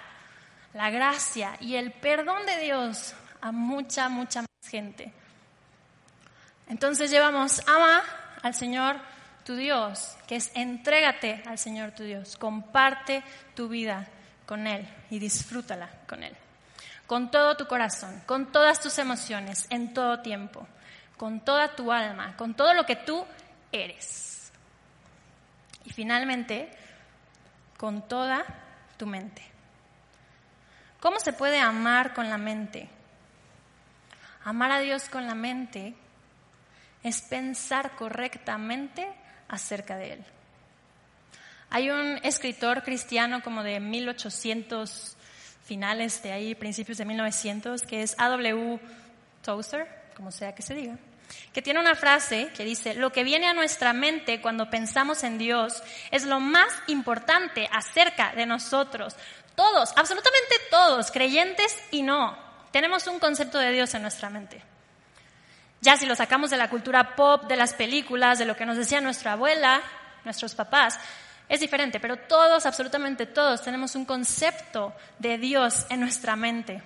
la 0.74 0.90
gracia 0.90 1.56
y 1.58 1.74
el 1.74 1.90
perdón 1.90 2.46
de 2.46 2.60
Dios 2.60 3.14
a 3.40 3.50
mucha, 3.50 4.08
mucha 4.08 4.42
más 4.42 4.70
gente. 4.70 5.12
Entonces 6.68 7.10
llevamos, 7.10 7.66
ama 7.66 8.00
al 8.42 8.54
Señor 8.54 8.96
tu 9.44 9.56
Dios, 9.56 10.16
que 10.28 10.36
es 10.36 10.52
entrégate 10.54 11.42
al 11.46 11.58
Señor 11.58 11.90
tu 11.90 12.04
Dios, 12.04 12.36
comparte 12.36 13.24
tu 13.56 13.68
vida 13.68 14.08
con 14.52 14.66
Él 14.66 14.86
y 15.08 15.18
disfrútala 15.18 15.88
con 16.06 16.22
Él. 16.22 16.36
Con 17.06 17.30
todo 17.30 17.56
tu 17.56 17.66
corazón, 17.66 18.22
con 18.26 18.52
todas 18.52 18.82
tus 18.82 18.98
emociones, 18.98 19.66
en 19.70 19.94
todo 19.94 20.20
tiempo, 20.20 20.68
con 21.16 21.40
toda 21.40 21.74
tu 21.74 21.90
alma, 21.90 22.36
con 22.36 22.52
todo 22.52 22.74
lo 22.74 22.84
que 22.84 22.96
tú 22.96 23.24
eres. 23.72 24.52
Y 25.86 25.90
finalmente, 25.94 26.70
con 27.78 28.06
toda 28.06 28.44
tu 28.98 29.06
mente. 29.06 29.40
¿Cómo 31.00 31.18
se 31.18 31.32
puede 31.32 31.58
amar 31.58 32.12
con 32.12 32.28
la 32.28 32.36
mente? 32.36 32.90
Amar 34.44 34.70
a 34.70 34.80
Dios 34.80 35.08
con 35.08 35.26
la 35.26 35.34
mente 35.34 35.94
es 37.02 37.22
pensar 37.22 37.96
correctamente 37.96 39.10
acerca 39.48 39.96
de 39.96 40.12
Él. 40.12 40.24
Hay 41.74 41.88
un 41.88 42.20
escritor 42.22 42.82
cristiano 42.82 43.42
como 43.42 43.62
de 43.62 43.80
1800 43.80 45.16
finales 45.64 46.22
de 46.22 46.32
ahí, 46.32 46.54
principios 46.54 46.98
de 46.98 47.06
1900, 47.06 47.80
que 47.80 48.02
es 48.02 48.14
A.W. 48.18 48.78
Tozer, 49.40 49.88
como 50.14 50.30
sea 50.30 50.54
que 50.54 50.60
se 50.60 50.74
diga, 50.74 50.98
que 51.54 51.62
tiene 51.62 51.80
una 51.80 51.94
frase 51.94 52.50
que 52.54 52.66
dice, 52.66 52.92
lo 52.92 53.10
que 53.10 53.24
viene 53.24 53.48
a 53.48 53.54
nuestra 53.54 53.94
mente 53.94 54.42
cuando 54.42 54.68
pensamos 54.68 55.24
en 55.24 55.38
Dios 55.38 55.82
es 56.10 56.24
lo 56.24 56.40
más 56.40 56.70
importante 56.88 57.66
acerca 57.72 58.34
de 58.34 58.44
nosotros. 58.44 59.16
Todos, 59.54 59.94
absolutamente 59.96 60.56
todos, 60.70 61.10
creyentes 61.10 61.74
y 61.90 62.02
no, 62.02 62.36
tenemos 62.70 63.06
un 63.06 63.18
concepto 63.18 63.58
de 63.58 63.72
Dios 63.72 63.94
en 63.94 64.02
nuestra 64.02 64.28
mente. 64.28 64.62
Ya 65.80 65.96
si 65.96 66.04
lo 66.04 66.16
sacamos 66.16 66.50
de 66.50 66.58
la 66.58 66.68
cultura 66.68 67.16
pop, 67.16 67.44
de 67.44 67.56
las 67.56 67.72
películas, 67.72 68.38
de 68.38 68.44
lo 68.44 68.56
que 68.56 68.66
nos 68.66 68.76
decía 68.76 69.00
nuestra 69.00 69.32
abuela, 69.32 69.80
nuestros 70.24 70.54
papás, 70.54 70.98
es 71.48 71.60
diferente, 71.60 72.00
pero 72.00 72.16
todos, 72.16 72.64
absolutamente 72.66 73.26
todos, 73.26 73.62
tenemos 73.62 73.94
un 73.94 74.04
concepto 74.04 74.94
de 75.18 75.38
Dios 75.38 75.86
en 75.90 76.00
nuestra 76.00 76.36
mente. 76.36 76.82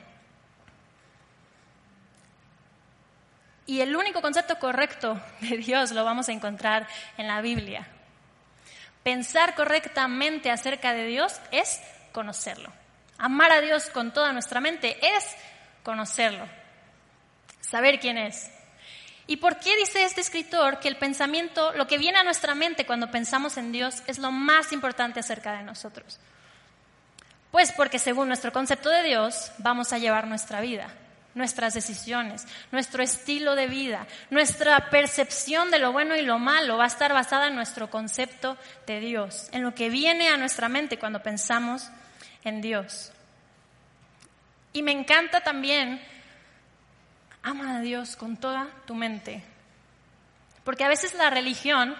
Y 3.66 3.80
el 3.80 3.96
único 3.96 4.22
concepto 4.22 4.58
correcto 4.58 5.20
de 5.40 5.56
Dios 5.58 5.92
lo 5.92 6.04
vamos 6.04 6.28
a 6.28 6.32
encontrar 6.32 6.86
en 7.16 7.26
la 7.26 7.40
Biblia. 7.40 7.86
Pensar 9.02 9.54
correctamente 9.54 10.50
acerca 10.50 10.92
de 10.92 11.06
Dios 11.06 11.40
es 11.52 11.80
conocerlo. 12.12 12.72
Amar 13.18 13.52
a 13.52 13.60
Dios 13.60 13.88
con 13.90 14.12
toda 14.12 14.32
nuestra 14.32 14.60
mente 14.60 14.98
es 15.16 15.36
conocerlo, 15.82 16.46
saber 17.60 18.00
quién 18.00 18.18
es, 18.18 18.50
¿Y 19.26 19.36
por 19.38 19.58
qué 19.58 19.76
dice 19.76 20.04
este 20.04 20.20
escritor 20.20 20.78
que 20.78 20.88
el 20.88 20.96
pensamiento, 20.96 21.72
lo 21.72 21.86
que 21.86 21.98
viene 21.98 22.18
a 22.18 22.24
nuestra 22.24 22.54
mente 22.54 22.86
cuando 22.86 23.10
pensamos 23.10 23.56
en 23.56 23.72
Dios, 23.72 24.02
es 24.06 24.18
lo 24.18 24.30
más 24.30 24.72
importante 24.72 25.18
acerca 25.18 25.56
de 25.56 25.64
nosotros? 25.64 26.20
Pues 27.50 27.72
porque 27.72 27.98
según 27.98 28.28
nuestro 28.28 28.52
concepto 28.52 28.88
de 28.88 29.02
Dios 29.02 29.50
vamos 29.58 29.92
a 29.92 29.98
llevar 29.98 30.28
nuestra 30.28 30.60
vida, 30.60 30.88
nuestras 31.34 31.74
decisiones, 31.74 32.46
nuestro 32.70 33.02
estilo 33.02 33.56
de 33.56 33.66
vida, 33.66 34.06
nuestra 34.30 34.90
percepción 34.90 35.70
de 35.70 35.80
lo 35.80 35.92
bueno 35.92 36.14
y 36.16 36.22
lo 36.22 36.38
malo 36.38 36.76
va 36.76 36.84
a 36.84 36.88
estar 36.88 37.12
basada 37.12 37.48
en 37.48 37.56
nuestro 37.56 37.90
concepto 37.90 38.56
de 38.86 39.00
Dios, 39.00 39.48
en 39.52 39.62
lo 39.62 39.74
que 39.74 39.90
viene 39.90 40.28
a 40.28 40.36
nuestra 40.36 40.68
mente 40.68 40.98
cuando 40.98 41.22
pensamos 41.22 41.88
en 42.44 42.60
Dios. 42.60 43.10
Y 44.72 44.82
me 44.82 44.92
encanta 44.92 45.40
también 45.40 46.00
ama 47.46 47.76
a 47.76 47.80
Dios 47.80 48.16
con 48.16 48.36
toda 48.36 48.66
tu 48.86 48.94
mente. 48.96 49.40
Porque 50.64 50.82
a 50.82 50.88
veces 50.88 51.14
la 51.14 51.30
religión 51.30 51.94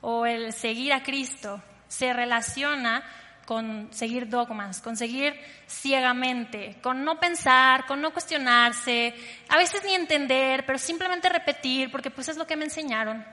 o 0.00 0.26
el 0.26 0.52
seguir 0.52 0.92
a 0.92 1.04
Cristo 1.04 1.62
se 1.86 2.12
relaciona 2.12 3.04
con 3.46 3.88
seguir 3.92 4.28
dogmas, 4.28 4.80
con 4.80 4.96
seguir 4.96 5.38
ciegamente, 5.68 6.78
con 6.82 7.04
no 7.04 7.20
pensar, 7.20 7.86
con 7.86 8.00
no 8.00 8.12
cuestionarse, 8.12 9.14
a 9.48 9.56
veces 9.56 9.84
ni 9.84 9.94
entender, 9.94 10.66
pero 10.66 10.76
simplemente 10.76 11.28
repetir, 11.28 11.92
porque 11.92 12.10
pues 12.10 12.28
es 12.28 12.36
lo 12.36 12.46
que 12.46 12.56
me 12.56 12.64
enseñaron. 12.64 13.24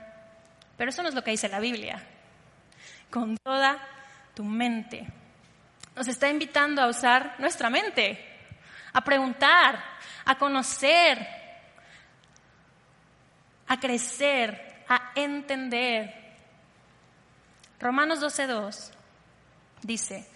Pero 0.76 0.90
eso 0.90 1.02
no 1.02 1.08
es 1.08 1.14
lo 1.14 1.24
que 1.24 1.32
dice 1.32 1.48
la 1.48 1.58
Biblia. 1.58 2.00
Con 3.10 3.36
toda 3.38 3.78
tu 4.34 4.44
mente. 4.44 5.08
Nos 5.96 6.06
está 6.06 6.28
invitando 6.28 6.80
a 6.82 6.88
usar 6.88 7.34
nuestra 7.38 7.68
mente, 7.68 8.29
a 8.92 9.00
preguntar, 9.02 9.82
a 10.24 10.36
conocer, 10.36 11.26
a 13.66 13.78
crecer, 13.78 14.84
a 14.88 15.12
entender. 15.14 16.14
Romanos 17.78 18.20
12.2 18.20 18.90
dice, 19.82 20.26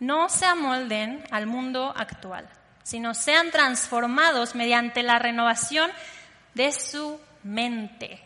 no 0.00 0.28
se 0.28 0.46
amolden 0.46 1.24
al 1.30 1.46
mundo 1.46 1.92
actual, 1.96 2.48
sino 2.82 3.14
sean 3.14 3.50
transformados 3.50 4.54
mediante 4.54 5.02
la 5.02 5.18
renovación 5.18 5.90
de 6.54 6.72
su 6.72 7.20
mente. 7.42 8.22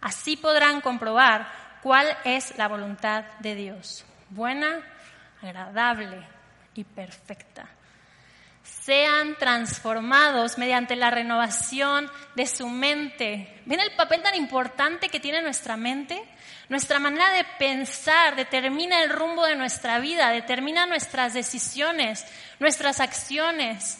Así 0.00 0.36
podrán 0.36 0.80
comprobar 0.80 1.50
cuál 1.82 2.16
es 2.24 2.56
la 2.56 2.68
voluntad 2.68 3.24
de 3.40 3.54
Dios, 3.54 4.04
buena, 4.30 4.80
agradable 5.42 6.26
y 6.74 6.84
perfecta. 6.84 7.68
Sean 8.86 9.34
transformados 9.34 10.58
mediante 10.58 10.94
la 10.94 11.10
renovación 11.10 12.08
de 12.36 12.46
su 12.46 12.68
mente. 12.68 13.60
¿Ven 13.64 13.80
el 13.80 13.90
papel 13.96 14.22
tan 14.22 14.36
importante 14.36 15.08
que 15.08 15.18
tiene 15.18 15.42
nuestra 15.42 15.76
mente? 15.76 16.22
Nuestra 16.68 17.00
manera 17.00 17.32
de 17.32 17.44
pensar 17.58 18.36
determina 18.36 19.02
el 19.02 19.10
rumbo 19.10 19.44
de 19.44 19.56
nuestra 19.56 19.98
vida, 19.98 20.30
determina 20.30 20.86
nuestras 20.86 21.34
decisiones, 21.34 22.24
nuestras 22.60 23.00
acciones. 23.00 23.98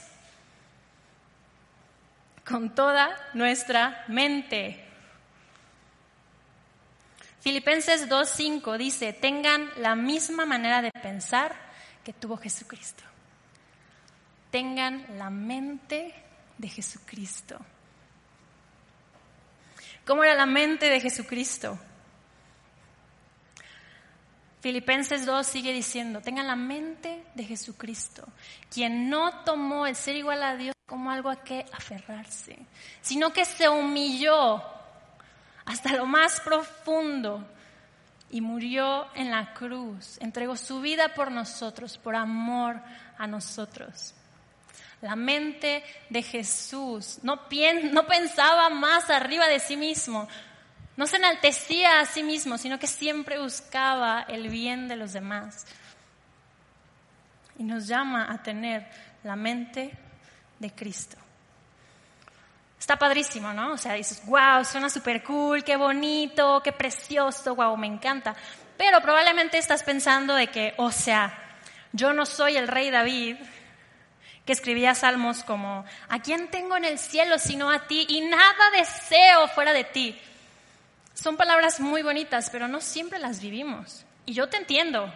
Con 2.44 2.72
toda 2.72 3.10
nuestra 3.34 4.04
mente. 4.06 4.84
Filipenses 7.40 8.08
2.5 8.08 8.76
dice, 8.76 9.12
tengan 9.12 9.68
la 9.78 9.96
misma 9.96 10.46
manera 10.46 10.80
de 10.80 10.92
pensar 10.92 11.56
que 12.04 12.12
tuvo 12.12 12.36
Jesucristo. 12.36 13.02
Tengan 14.56 15.04
la 15.18 15.28
mente 15.28 16.14
de 16.56 16.68
Jesucristo. 16.68 17.58
¿Cómo 20.06 20.24
era 20.24 20.34
la 20.34 20.46
mente 20.46 20.88
de 20.88 20.98
Jesucristo? 20.98 21.78
Filipenses 24.62 25.26
2 25.26 25.46
sigue 25.46 25.74
diciendo, 25.74 26.22
tengan 26.22 26.46
la 26.46 26.56
mente 26.56 27.22
de 27.34 27.44
Jesucristo, 27.44 28.26
quien 28.72 29.10
no 29.10 29.44
tomó 29.44 29.86
el 29.86 29.94
ser 29.94 30.16
igual 30.16 30.42
a 30.42 30.56
Dios 30.56 30.74
como 30.86 31.10
algo 31.10 31.28
a 31.28 31.44
que 31.44 31.66
aferrarse, 31.70 32.58
sino 33.02 33.34
que 33.34 33.44
se 33.44 33.68
humilló 33.68 34.64
hasta 35.66 35.92
lo 35.92 36.06
más 36.06 36.40
profundo 36.40 37.46
y 38.30 38.40
murió 38.40 39.14
en 39.16 39.30
la 39.30 39.52
cruz, 39.52 40.16
entregó 40.18 40.56
su 40.56 40.80
vida 40.80 41.12
por 41.12 41.30
nosotros, 41.30 41.98
por 41.98 42.16
amor 42.16 42.80
a 43.18 43.26
nosotros. 43.26 44.14
La 45.02 45.14
mente 45.14 45.84
de 46.08 46.22
Jesús 46.22 47.18
no, 47.22 47.42
no 47.92 48.06
pensaba 48.06 48.70
más 48.70 49.10
arriba 49.10 49.46
de 49.46 49.60
sí 49.60 49.76
mismo, 49.76 50.26
no 50.96 51.06
se 51.06 51.16
enaltecía 51.16 52.00
a 52.00 52.06
sí 52.06 52.22
mismo, 52.22 52.56
sino 52.56 52.78
que 52.78 52.86
siempre 52.86 53.38
buscaba 53.38 54.24
el 54.28 54.48
bien 54.48 54.88
de 54.88 54.96
los 54.96 55.12
demás. 55.12 55.66
Y 57.58 57.64
nos 57.64 57.86
llama 57.86 58.26
a 58.30 58.42
tener 58.42 58.86
la 59.22 59.36
mente 59.36 59.92
de 60.58 60.70
Cristo. 60.74 61.16
Está 62.78 62.98
padrísimo, 62.98 63.52
¿no? 63.52 63.72
O 63.72 63.78
sea, 63.78 63.94
dices, 63.94 64.22
wow, 64.26 64.64
suena 64.64 64.88
súper 64.88 65.22
cool, 65.22 65.64
qué 65.64 65.76
bonito, 65.76 66.62
qué 66.62 66.72
precioso, 66.72 67.54
wow, 67.54 67.76
me 67.76 67.86
encanta. 67.86 68.34
Pero 68.76 69.00
probablemente 69.00 69.58
estás 69.58 69.82
pensando 69.82 70.34
de 70.34 70.46
que, 70.48 70.74
o 70.76 70.90
sea, 70.90 71.36
yo 71.92 72.12
no 72.12 72.24
soy 72.26 72.56
el 72.56 72.68
rey 72.68 72.90
David, 72.90 73.36
que 74.46 74.52
escribía 74.52 74.94
salmos 74.94 75.42
como, 75.42 75.84
¿a 76.08 76.22
quién 76.22 76.48
tengo 76.48 76.76
en 76.76 76.84
el 76.84 77.00
cielo 77.00 77.38
sino 77.38 77.68
a 77.68 77.88
ti? 77.88 78.06
Y 78.08 78.20
nada 78.22 78.70
deseo 78.76 79.48
fuera 79.48 79.72
de 79.72 79.84
ti. 79.84 80.18
Son 81.14 81.36
palabras 81.36 81.80
muy 81.80 82.02
bonitas, 82.02 82.48
pero 82.50 82.68
no 82.68 82.80
siempre 82.80 83.18
las 83.18 83.40
vivimos. 83.40 84.06
Y 84.24 84.34
yo 84.34 84.48
te 84.48 84.56
entiendo. 84.56 85.12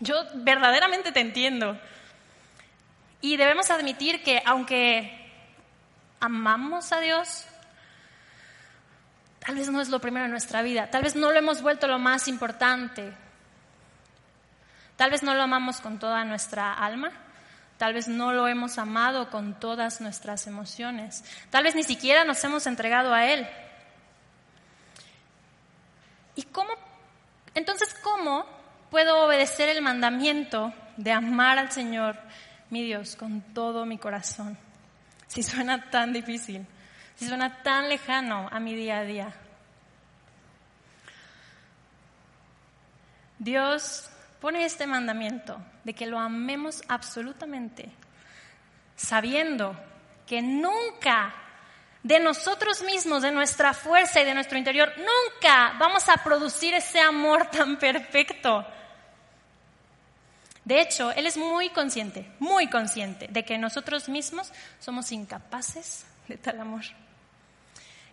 Yo 0.00 0.24
verdaderamente 0.36 1.12
te 1.12 1.20
entiendo. 1.20 1.78
Y 3.20 3.36
debemos 3.36 3.70
admitir 3.70 4.22
que 4.22 4.42
aunque 4.46 5.30
amamos 6.18 6.92
a 6.92 7.00
Dios, 7.00 7.44
tal 9.40 9.56
vez 9.56 9.68
no 9.68 9.82
es 9.82 9.90
lo 9.90 10.00
primero 10.00 10.24
en 10.24 10.30
nuestra 10.30 10.62
vida, 10.62 10.90
tal 10.90 11.02
vez 11.02 11.16
no 11.16 11.30
lo 11.30 11.38
hemos 11.38 11.60
vuelto 11.60 11.86
lo 11.86 11.98
más 11.98 12.28
importante, 12.28 13.12
tal 14.96 15.10
vez 15.10 15.22
no 15.22 15.34
lo 15.34 15.42
amamos 15.42 15.80
con 15.80 15.98
toda 15.98 16.24
nuestra 16.24 16.72
alma, 16.72 17.12
tal 17.78 17.94
vez 17.94 18.08
no 18.08 18.32
lo 18.32 18.48
hemos 18.48 18.78
amado 18.78 19.30
con 19.30 19.58
todas 19.58 20.00
nuestras 20.00 20.46
emociones, 20.46 21.24
tal 21.50 21.64
vez 21.64 21.74
ni 21.74 21.82
siquiera 21.82 22.24
nos 22.24 22.42
hemos 22.44 22.66
entregado 22.66 23.12
a 23.12 23.26
Él. 23.26 23.46
¿Y 26.36 26.42
cómo, 26.44 26.72
entonces, 27.54 27.94
cómo 28.02 28.46
puedo 28.90 29.24
obedecer 29.24 29.68
el 29.68 29.82
mandamiento 29.82 30.72
de 30.96 31.12
amar 31.12 31.58
al 31.58 31.70
Señor, 31.70 32.16
mi 32.70 32.82
Dios, 32.82 33.16
con 33.16 33.40
todo 33.54 33.86
mi 33.86 33.98
corazón? 33.98 34.58
si 35.34 35.42
suena 35.42 35.90
tan 35.90 36.12
difícil, 36.12 36.64
si 37.16 37.26
suena 37.26 37.62
tan 37.64 37.88
lejano 37.88 38.48
a 38.52 38.60
mi 38.60 38.76
día 38.76 38.98
a 38.98 39.04
día. 39.04 39.34
Dios 43.40 44.08
pone 44.44 44.66
este 44.66 44.86
mandamiento 44.86 45.58
de 45.84 45.94
que 45.94 46.04
lo 46.04 46.18
amemos 46.18 46.82
absolutamente, 46.88 47.88
sabiendo 48.94 49.74
que 50.26 50.42
nunca 50.42 51.34
de 52.02 52.20
nosotros 52.20 52.82
mismos, 52.82 53.22
de 53.22 53.32
nuestra 53.32 53.72
fuerza 53.72 54.20
y 54.20 54.26
de 54.26 54.34
nuestro 54.34 54.58
interior, 54.58 54.92
nunca 54.98 55.74
vamos 55.78 56.10
a 56.10 56.18
producir 56.22 56.74
ese 56.74 57.00
amor 57.00 57.46
tan 57.50 57.78
perfecto. 57.78 58.66
De 60.62 60.78
hecho, 60.78 61.10
Él 61.12 61.26
es 61.26 61.38
muy 61.38 61.70
consciente, 61.70 62.30
muy 62.38 62.68
consciente 62.68 63.28
de 63.28 63.46
que 63.46 63.56
nosotros 63.56 64.10
mismos 64.10 64.52
somos 64.78 65.10
incapaces 65.10 66.04
de 66.28 66.36
tal 66.36 66.60
amor. 66.60 66.82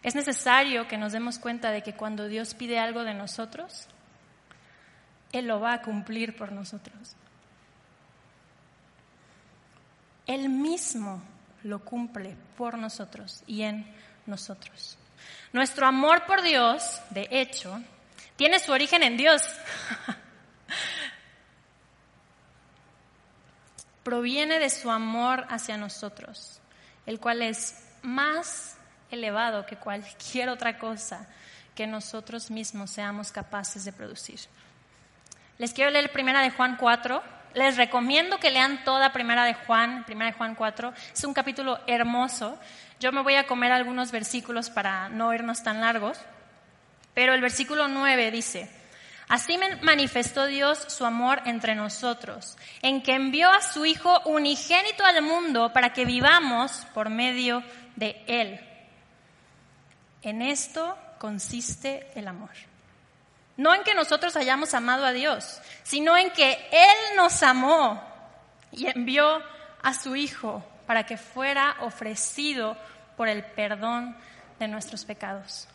Es 0.01 0.15
necesario 0.15 0.87
que 0.87 0.97
nos 0.97 1.11
demos 1.11 1.39
cuenta 1.39 1.71
de 1.71 1.83
que 1.83 1.93
cuando 1.93 2.29
Dios 2.29 2.53
pide 2.53 2.79
algo 2.79 3.03
de 3.03 3.15
nosotros, 3.15 3.89
Él 5.31 5.47
lo 5.47 5.59
va 5.59 5.73
a 5.73 5.81
cumplir 5.81 6.35
por 6.35 6.51
nosotros. 6.51 7.15
Él 10.27 10.49
mismo 10.49 11.21
lo 11.63 11.79
cumple 11.79 12.35
por 12.57 12.77
nosotros 12.77 13.43
y 13.47 13.63
en 13.63 13.85
nosotros. 14.25 14.97
Nuestro 15.53 15.87
amor 15.87 16.25
por 16.25 16.41
Dios, 16.41 17.01
de 17.09 17.27
hecho, 17.31 17.81
tiene 18.35 18.59
su 18.59 18.71
origen 18.71 19.03
en 19.03 19.17
Dios. 19.17 19.43
proviene 24.03 24.59
de 24.59 24.69
su 24.69 24.89
amor 24.89 25.45
hacia 25.49 25.77
nosotros, 25.77 26.59
el 27.05 27.19
cual 27.19 27.41
es 27.41 27.83
más 28.01 28.75
elevado 29.11 29.65
que 29.65 29.77
cualquier 29.77 30.49
otra 30.49 30.77
cosa 30.79 31.27
que 31.75 31.87
nosotros 31.87 32.49
mismos 32.49 32.91
seamos 32.91 33.31
capaces 33.31 33.85
de 33.85 33.93
producir. 33.93 34.39
Les 35.61 35.73
quiero 35.73 35.91
leer 35.91 36.11
primera 36.11 36.41
de 36.41 36.49
Juan 36.49 36.75
4. 36.75 37.21
Les 37.53 37.77
recomiendo 37.77 38.39
que 38.39 38.49
lean 38.49 38.83
toda 38.83 39.13
primera 39.13 39.45
de 39.45 39.53
Juan, 39.53 40.03
primera 40.05 40.31
de 40.31 40.35
Juan 40.35 40.55
4. 40.55 40.91
Es 41.13 41.23
un 41.23 41.35
capítulo 41.35 41.77
hermoso. 41.85 42.57
Yo 42.99 43.11
me 43.11 43.21
voy 43.21 43.35
a 43.35 43.45
comer 43.45 43.71
algunos 43.71 44.11
versículos 44.11 44.71
para 44.71 45.09
no 45.09 45.31
irnos 45.31 45.61
tan 45.61 45.79
largos. 45.79 46.17
Pero 47.13 47.35
el 47.35 47.41
versículo 47.41 47.87
9 47.87 48.31
dice, 48.31 48.71
Así 49.27 49.55
manifestó 49.83 50.47
Dios 50.47 50.83
su 50.87 51.05
amor 51.05 51.43
entre 51.45 51.75
nosotros, 51.75 52.57
en 52.81 53.03
que 53.03 53.13
envió 53.13 53.51
a 53.51 53.61
su 53.61 53.85
Hijo 53.85 54.19
unigénito 54.25 55.05
al 55.05 55.21
mundo 55.21 55.71
para 55.73 55.93
que 55.93 56.05
vivamos 56.05 56.87
por 56.95 57.11
medio 57.11 57.61
de 57.95 58.19
Él. 58.25 58.59
En 60.23 60.41
esto 60.41 60.97
consiste 61.19 62.09
el 62.15 62.27
amor. 62.27 62.49
No 63.61 63.75
en 63.75 63.83
que 63.83 63.93
nosotros 63.93 64.35
hayamos 64.37 64.73
amado 64.73 65.05
a 65.05 65.11
Dios, 65.11 65.61
sino 65.83 66.17
en 66.17 66.31
que 66.31 66.67
Él 66.71 67.15
nos 67.15 67.43
amó 67.43 68.01
y 68.71 68.87
envió 68.87 69.39
a 69.83 69.93
su 69.93 70.15
Hijo 70.15 70.65
para 70.87 71.05
que 71.05 71.15
fuera 71.15 71.75
ofrecido 71.81 72.75
por 73.15 73.27
el 73.27 73.43
perdón 73.43 74.17
de 74.57 74.67
nuestros 74.67 75.05
pecados. 75.05 75.67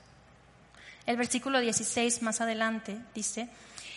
El 1.06 1.16
versículo 1.16 1.60
16 1.60 2.22
más 2.22 2.40
adelante 2.40 2.98
dice, 3.14 3.48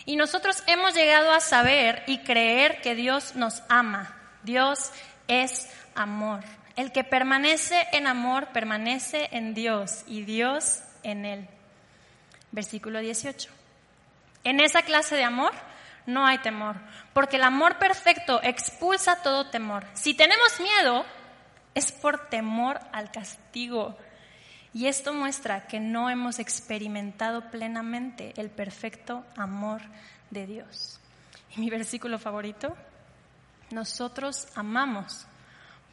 y 0.06 0.14
nosotros 0.14 0.62
hemos 0.68 0.94
llegado 0.94 1.32
a 1.32 1.40
saber 1.40 2.04
y 2.06 2.18
creer 2.18 2.80
que 2.82 2.94
Dios 2.94 3.34
nos 3.34 3.64
ama. 3.68 4.16
Dios 4.44 4.92
es 5.26 5.68
amor. 5.96 6.44
El 6.76 6.92
que 6.92 7.02
permanece 7.02 7.88
en 7.90 8.06
amor 8.06 8.50
permanece 8.52 9.30
en 9.32 9.52
Dios 9.52 10.04
y 10.06 10.22
Dios 10.22 10.78
en 11.02 11.24
él. 11.24 11.48
Versículo 12.52 13.00
18. 13.00 13.59
En 14.44 14.60
esa 14.60 14.82
clase 14.82 15.16
de 15.16 15.24
amor 15.24 15.52
no 16.06 16.26
hay 16.26 16.38
temor, 16.38 16.76
porque 17.12 17.36
el 17.36 17.42
amor 17.42 17.78
perfecto 17.78 18.40
expulsa 18.42 19.22
todo 19.22 19.50
temor. 19.50 19.86
Si 19.94 20.14
tenemos 20.14 20.60
miedo, 20.60 21.04
es 21.74 21.92
por 21.92 22.28
temor 22.28 22.80
al 22.92 23.10
castigo. 23.10 23.96
Y 24.72 24.86
esto 24.86 25.12
muestra 25.12 25.66
que 25.66 25.80
no 25.80 26.10
hemos 26.10 26.38
experimentado 26.38 27.50
plenamente 27.50 28.32
el 28.36 28.50
perfecto 28.50 29.24
amor 29.36 29.82
de 30.30 30.46
Dios. 30.46 31.00
Y 31.56 31.60
mi 31.60 31.70
versículo 31.70 32.18
favorito, 32.18 32.76
nosotros 33.70 34.46
amamos 34.54 35.26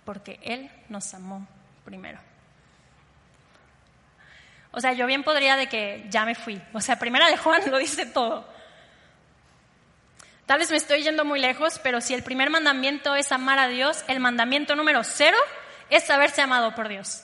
porque 0.05 0.39
Él 0.43 0.71
nos 0.89 1.13
amó 1.13 1.47
primero. 1.83 2.19
O 4.77 4.79
sea, 4.79 4.93
yo 4.93 5.07
bien 5.07 5.23
podría 5.23 5.55
de 5.55 5.67
que 5.67 6.05
ya 6.07 6.23
me 6.23 6.35
fui. 6.35 6.61
O 6.71 6.79
sea, 6.81 6.99
primera 6.99 7.27
de 7.31 7.35
Juan 7.35 7.63
lo 7.71 7.79
dice 7.79 8.05
todo. 8.05 8.47
Tal 10.45 10.59
vez 10.59 10.69
me 10.69 10.77
estoy 10.77 11.01
yendo 11.01 11.25
muy 11.25 11.39
lejos, 11.39 11.79
pero 11.81 11.99
si 11.99 12.13
el 12.13 12.21
primer 12.21 12.51
mandamiento 12.51 13.15
es 13.15 13.31
amar 13.31 13.57
a 13.57 13.69
Dios, 13.69 14.05
el 14.07 14.19
mandamiento 14.19 14.75
número 14.75 15.03
cero 15.03 15.37
es 15.89 16.03
saberse 16.03 16.43
amado 16.43 16.75
por 16.75 16.89
Dios. 16.89 17.23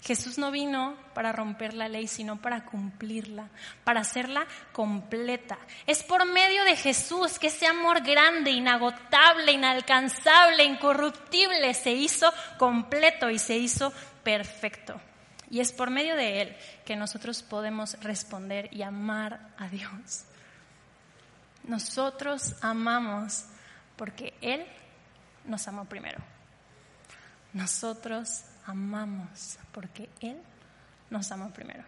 Jesús 0.00 0.38
no 0.38 0.50
vino 0.50 0.96
para 1.12 1.32
romper 1.32 1.74
la 1.74 1.86
ley, 1.86 2.08
sino 2.08 2.40
para 2.40 2.64
cumplirla, 2.64 3.50
para 3.84 4.00
hacerla 4.00 4.46
completa. 4.72 5.58
Es 5.86 6.02
por 6.02 6.24
medio 6.24 6.64
de 6.64 6.76
Jesús 6.76 7.38
que 7.38 7.48
ese 7.48 7.66
amor 7.66 8.00
grande, 8.00 8.52
inagotable, 8.52 9.52
inalcanzable, 9.52 10.64
incorruptible 10.64 11.74
se 11.74 11.90
hizo 11.92 12.32
completo 12.56 13.28
y 13.28 13.38
se 13.38 13.58
hizo 13.58 13.92
perfecto. 14.28 15.00
Y 15.48 15.60
es 15.60 15.72
por 15.72 15.88
medio 15.88 16.14
de 16.14 16.42
Él 16.42 16.56
que 16.84 16.96
nosotros 16.96 17.42
podemos 17.42 17.98
responder 18.02 18.68
y 18.70 18.82
amar 18.82 19.40
a 19.56 19.68
Dios. 19.68 20.24
Nosotros 21.64 22.54
amamos 22.60 23.46
porque 23.96 24.34
Él 24.42 24.66
nos 25.46 25.66
amó 25.66 25.86
primero. 25.86 26.18
Nosotros 27.54 28.44
amamos 28.66 29.58
porque 29.72 30.10
Él 30.20 30.36
nos 31.08 31.32
amó 31.32 31.50
primero. 31.50 31.84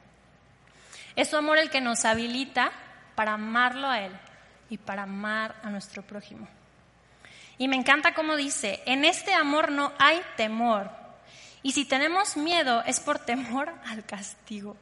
Es 1.17 1.29
su 1.29 1.37
amor 1.37 1.59
el 1.59 1.69
que 1.69 1.83
nos 1.83 2.07
habilita 2.07 2.73
para 3.17 3.35
amarlo 3.35 3.87
a 3.87 4.01
Él 4.01 4.19
y 4.71 4.79
para 4.79 5.03
amar 5.03 5.57
a 5.63 5.69
nuestro 5.69 6.03
prójimo. 6.03 6.49
Y 7.59 7.69
me 7.69 7.77
encanta 7.77 8.15
cómo 8.15 8.37
dice, 8.37 8.83
en 8.87 9.05
este 9.05 9.35
amor 9.35 9.71
no 9.71 9.93
hay 9.99 10.23
temor, 10.39 11.00
y 11.63 11.73
si 11.73 11.85
tenemos 11.85 12.37
miedo 12.37 12.83
es 12.87 13.01
por 13.01 13.19
temor 13.19 13.73
al 13.87 14.05
castigo. 14.05 14.77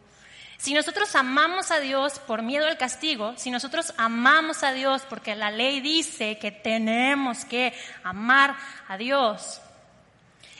Si 0.58 0.74
nosotros 0.74 1.14
amamos 1.14 1.70
a 1.70 1.78
Dios 1.78 2.18
por 2.18 2.42
miedo 2.42 2.66
al 2.66 2.76
castigo, 2.76 3.34
si 3.36 3.50
nosotros 3.50 3.94
amamos 3.96 4.64
a 4.64 4.72
Dios 4.72 5.02
porque 5.08 5.36
la 5.36 5.52
ley 5.52 5.80
dice 5.80 6.36
que 6.38 6.50
tenemos 6.50 7.44
que 7.44 7.72
amar 8.02 8.56
a 8.88 8.96
Dios, 8.96 9.60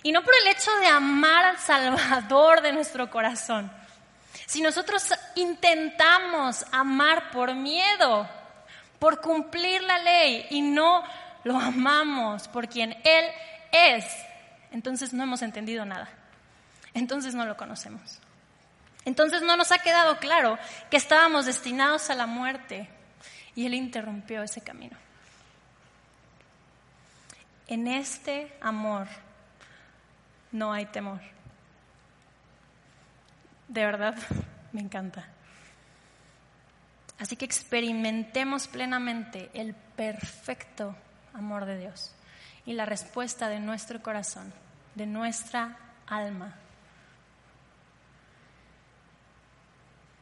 y 0.05 0.13
no 0.13 0.23
por 0.23 0.33
el 0.41 0.53
hecho 0.53 0.71
de 0.77 0.87
amar 0.87 1.45
al 1.45 1.59
Salvador 1.59 2.63
de 2.63 2.73
nuestro 2.73 3.11
corazón, 3.11 3.73
si 4.47 4.61
nosotros 4.61 5.03
intentamos 5.35 6.65
amar 6.71 7.33
por 7.33 7.55
miedo, 7.55 8.29
por 9.01 9.21
cumplir 9.21 9.83
la 9.83 9.99
ley 9.99 10.47
y 10.51 10.61
no 10.61 11.03
lo 11.43 11.59
amamos 11.59 12.47
por 12.49 12.69
quien 12.69 12.93
Él 13.05 13.25
es, 13.73 14.05
entonces 14.71 15.13
no 15.13 15.23
hemos 15.23 15.43
entendido 15.43 15.85
nada. 15.85 16.09
Entonces 16.95 17.35
no 17.35 17.45
lo 17.47 17.57
conocemos. 17.57 18.19
Entonces 19.05 19.43
no 19.43 19.57
nos 19.57 19.73
ha 19.73 19.79
quedado 19.79 20.19
claro 20.19 20.59
que 20.91 20.97
estábamos 20.97 21.47
destinados 21.47 22.11
a 22.11 22.15
la 22.15 22.27
muerte 22.27 22.89
y 23.55 23.67
Él 23.67 23.75
interrumpió 23.75 24.43
ese 24.43 24.61
camino. 24.61 24.97
En 27.67 27.87
este 27.87 28.57
amor 28.61 29.07
no 30.53 30.73
hay 30.73 30.87
temor. 30.87 31.21
De 33.69 33.85
verdad, 33.85 34.17
me 34.73 34.81
encanta. 34.81 35.29
Así 37.19 37.37
que 37.37 37.45
experimentemos 37.45 38.69
plenamente 38.69 39.51
el 39.53 39.75
perfecto 39.75 40.95
amor 41.35 41.65
de 41.65 41.79
Dios 41.79 42.15
y 42.69 42.75
la 42.75 42.85
respuesta 42.85 43.49
de 43.49 43.61
nuestro 43.61 44.03
corazón, 44.03 44.53
de 44.95 45.07
nuestra 45.07 45.75
alma 46.07 46.55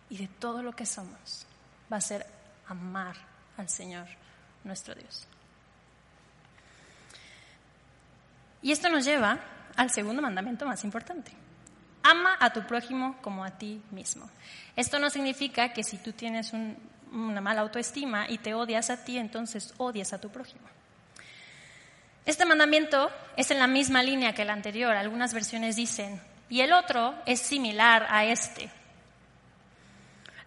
y 0.08 0.16
de 0.16 0.28
todo 0.28 0.62
lo 0.62 0.70
que 0.70 0.86
somos 0.86 1.44
va 1.92 1.96
a 1.96 2.00
ser 2.00 2.24
amar 2.68 3.16
al 3.56 3.68
Señor 3.68 4.06
nuestro 4.62 4.94
Dios. 4.94 5.26
Y 8.62 8.70
esto 8.70 8.88
nos 8.90 9.04
lleva 9.04 9.40
al 9.74 9.90
segundo 9.90 10.22
mandamiento 10.22 10.66
más 10.66 10.84
importante. 10.84 11.32
Ama 12.04 12.36
a 12.38 12.52
tu 12.52 12.64
prójimo 12.64 13.16
como 13.22 13.44
a 13.44 13.58
ti 13.58 13.82
mismo. 13.90 14.30
Esto 14.76 15.00
no 15.00 15.10
significa 15.10 15.72
que 15.72 15.82
si 15.82 15.98
tú 15.98 16.12
tienes 16.12 16.52
una 17.10 17.40
mala 17.40 17.62
autoestima 17.62 18.30
y 18.30 18.38
te 18.38 18.54
odias 18.54 18.90
a 18.90 19.02
ti, 19.04 19.18
entonces 19.18 19.74
odias 19.78 20.12
a 20.12 20.20
tu 20.20 20.30
prójimo. 20.30 20.75
Este 22.26 22.44
mandamiento 22.44 23.10
es 23.36 23.52
en 23.52 23.60
la 23.60 23.68
misma 23.68 24.02
línea 24.02 24.34
que 24.34 24.42
el 24.42 24.50
anterior. 24.50 24.96
Algunas 24.96 25.32
versiones 25.32 25.76
dicen, 25.76 26.20
y 26.48 26.60
el 26.60 26.72
otro 26.72 27.14
es 27.24 27.40
similar 27.40 28.06
a 28.10 28.24
este. 28.24 28.68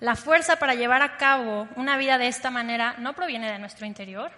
La 0.01 0.15
fuerza 0.15 0.57
para 0.57 0.75
llevar 0.75 1.01
a 1.01 1.17
cabo 1.17 1.67
una 1.77 1.97
vida 1.97 2.17
de 2.17 2.27
esta 2.27 2.51
manera 2.51 2.95
no 2.99 3.13
proviene 3.13 3.51
de 3.51 3.59
nuestro 3.59 3.85
interior, 3.85 4.31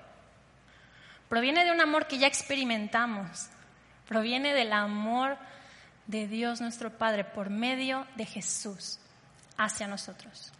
proviene 1.30 1.65
de 1.65 1.71
un 1.71 1.82
amor 1.82 2.08
que 2.08 2.19
ya 2.19 2.27
experimentamos, 2.27 3.47
proviene 4.08 4.54
del 4.54 4.71
amor 4.73 5.38
de 6.06 6.27
Dios 6.27 6.62
nuestro 6.62 6.91
Padre 6.91 7.23
por 7.23 7.49
medio 7.49 8.06
de 8.15 8.25
Jesús 8.25 8.99
hacia 9.58 9.88
nosotros. 9.88 10.51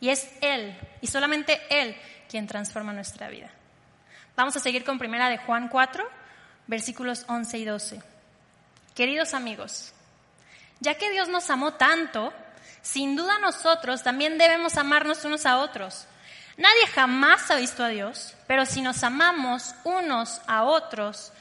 Y 0.00 0.10
es 0.10 0.30
Él, 0.42 0.78
y 1.00 1.06
solamente 1.06 1.60
Él, 1.70 1.96
quien 2.28 2.46
transforma 2.46 2.92
nuestra 2.92 3.28
vida. 3.28 3.50
Vamos 4.36 4.54
a 4.54 4.60
seguir 4.60 4.84
con 4.84 4.98
primera 4.98 5.30
de 5.30 5.38
Juan 5.38 5.68
4, 5.68 6.06
versículos 6.66 7.24
11 7.26 7.58
y 7.58 7.64
12. 7.64 8.02
Queridos 8.94 9.32
amigos, 9.32 9.94
ya 10.78 10.94
que 10.98 11.10
Dios 11.10 11.30
nos 11.30 11.48
amó 11.48 11.74
tanto, 11.74 12.34
sin 12.82 13.16
duda 13.16 13.38
nosotros 13.38 14.02
también 14.02 14.36
debemos 14.36 14.76
amarnos 14.76 15.24
unos 15.24 15.46
a 15.46 15.56
otros. 15.56 16.06
Nadie 16.58 16.86
jamás 16.94 17.50
ha 17.50 17.56
visto 17.56 17.82
a 17.82 17.88
Dios, 17.88 18.34
pero 18.46 18.66
si 18.66 18.82
nos 18.82 19.02
amamos 19.04 19.74
unos 19.84 20.42
a 20.46 20.64
otros, 20.64 21.32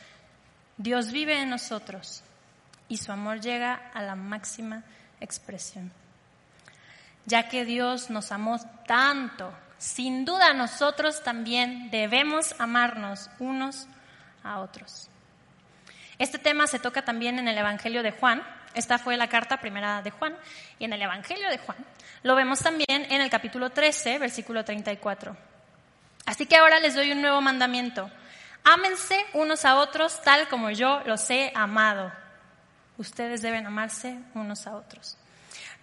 Dios 0.78 1.12
vive 1.12 1.42
en 1.42 1.50
nosotros 1.50 2.24
y 2.88 2.96
su 2.96 3.12
amor 3.12 3.42
llega 3.42 3.92
a 3.94 4.02
la 4.04 4.16
máxima 4.16 4.84
expresión. 5.20 5.92
Ya 7.26 7.50
que 7.50 7.66
Dios 7.66 8.10
nos 8.10 8.32
amó 8.32 8.58
tanto, 8.88 9.54
sin 9.78 10.26
duda 10.26 10.54
nosotros 10.54 11.24
también 11.24 11.90
debemos 11.92 12.56
amarnos 12.60 13.30
unos 13.40 13.88
a 14.44 14.60
otros. 14.60 15.10
Este 16.18 16.40
tema 16.40 16.68
se 16.68 16.80
toca 16.80 17.04
también 17.04 17.40
en 17.40 17.48
el 17.48 17.58
Evangelio 17.58 18.02
de 18.02 18.12
Juan. 18.12 18.42
Esta 18.74 18.98
fue 18.98 19.18
la 19.18 19.28
carta 19.28 19.60
primera 19.60 20.02
de 20.02 20.12
Juan. 20.12 20.36
Y 20.80 20.86
en 20.86 20.94
el 20.94 21.02
Evangelio 21.02 21.50
de 21.50 21.58
Juan 21.58 21.78
lo 22.24 22.36
vemos 22.36 22.60
también 22.60 23.06
en 23.10 23.22
el 23.22 23.30
capítulo 23.30 23.70
13, 23.70 24.18
versículo 24.20 24.64
34. 24.64 25.36
Así 26.26 26.46
que 26.46 26.56
ahora 26.56 26.80
les 26.80 26.96
doy 26.96 27.12
un 27.12 27.22
nuevo 27.22 27.42
mandamiento. 27.42 28.10
Ámense 28.64 29.24
unos 29.34 29.64
a 29.66 29.76
otros 29.76 30.22
tal 30.24 30.48
como 30.48 30.72
yo 30.72 31.02
los 31.06 31.30
he 31.30 31.52
amado. 31.54 32.12
Ustedes 32.98 33.42
deben 33.42 33.68
amarse 33.68 34.18
unos 34.34 34.66
a 34.66 34.76
otros. 34.76 35.18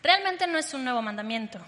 Realmente 0.02 0.46
no 0.46 0.59
es 0.59 0.74
un 0.74 0.83
nuevo 0.83 1.00
mandamiento, 1.00 1.61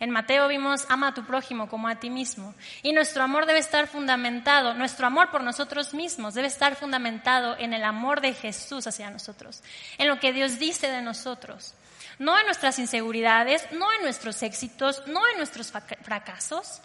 en 0.00 0.10
Mateo 0.10 0.48
vimos, 0.48 0.86
ama 0.88 1.08
a 1.08 1.14
tu 1.14 1.24
prójimo 1.24 1.68
como 1.68 1.86
a 1.86 1.96
ti 1.96 2.08
mismo. 2.08 2.54
Y 2.82 2.92
nuestro 2.92 3.22
amor 3.22 3.44
debe 3.44 3.58
estar 3.58 3.86
fundamentado, 3.86 4.72
nuestro 4.72 5.06
amor 5.06 5.30
por 5.30 5.42
nosotros 5.42 5.92
mismos 5.92 6.32
debe 6.32 6.48
estar 6.48 6.74
fundamentado 6.74 7.54
en 7.58 7.74
el 7.74 7.84
amor 7.84 8.22
de 8.22 8.32
Jesús 8.32 8.86
hacia 8.86 9.10
nosotros, 9.10 9.62
en 9.98 10.08
lo 10.08 10.18
que 10.18 10.32
Dios 10.32 10.58
dice 10.58 10.88
de 10.90 11.02
nosotros. 11.02 11.74
No 12.18 12.38
en 12.38 12.46
nuestras 12.46 12.78
inseguridades, 12.78 13.70
no 13.72 13.92
en 13.92 14.02
nuestros 14.02 14.42
éxitos, 14.42 15.06
no 15.06 15.20
en 15.32 15.36
nuestros 15.36 15.70
fracasos, 15.70 16.80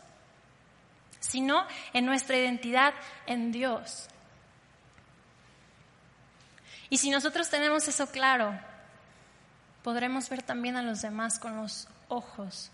sino 1.21 1.65
en 1.93 2.05
nuestra 2.05 2.37
identidad 2.37 2.93
en 3.27 3.53
Dios. 3.53 4.07
Y 6.89 6.97
si 6.97 7.09
nosotros 7.11 7.49
tenemos 7.49 7.87
eso 7.87 8.07
claro, 8.07 8.59
podremos 9.83 10.27
ver 10.29 10.43
también 10.43 10.75
a 10.75 10.83
los 10.83 11.01
demás 11.01 11.39
con 11.39 11.55
los 11.55 11.87
ojos 12.09 12.71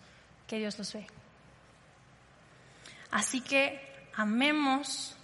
que 0.51 0.59
Dios 0.59 0.77
los 0.77 0.91
ve. 0.91 1.07
Así 3.09 3.39
que 3.39 4.09
amemos, 4.17 5.15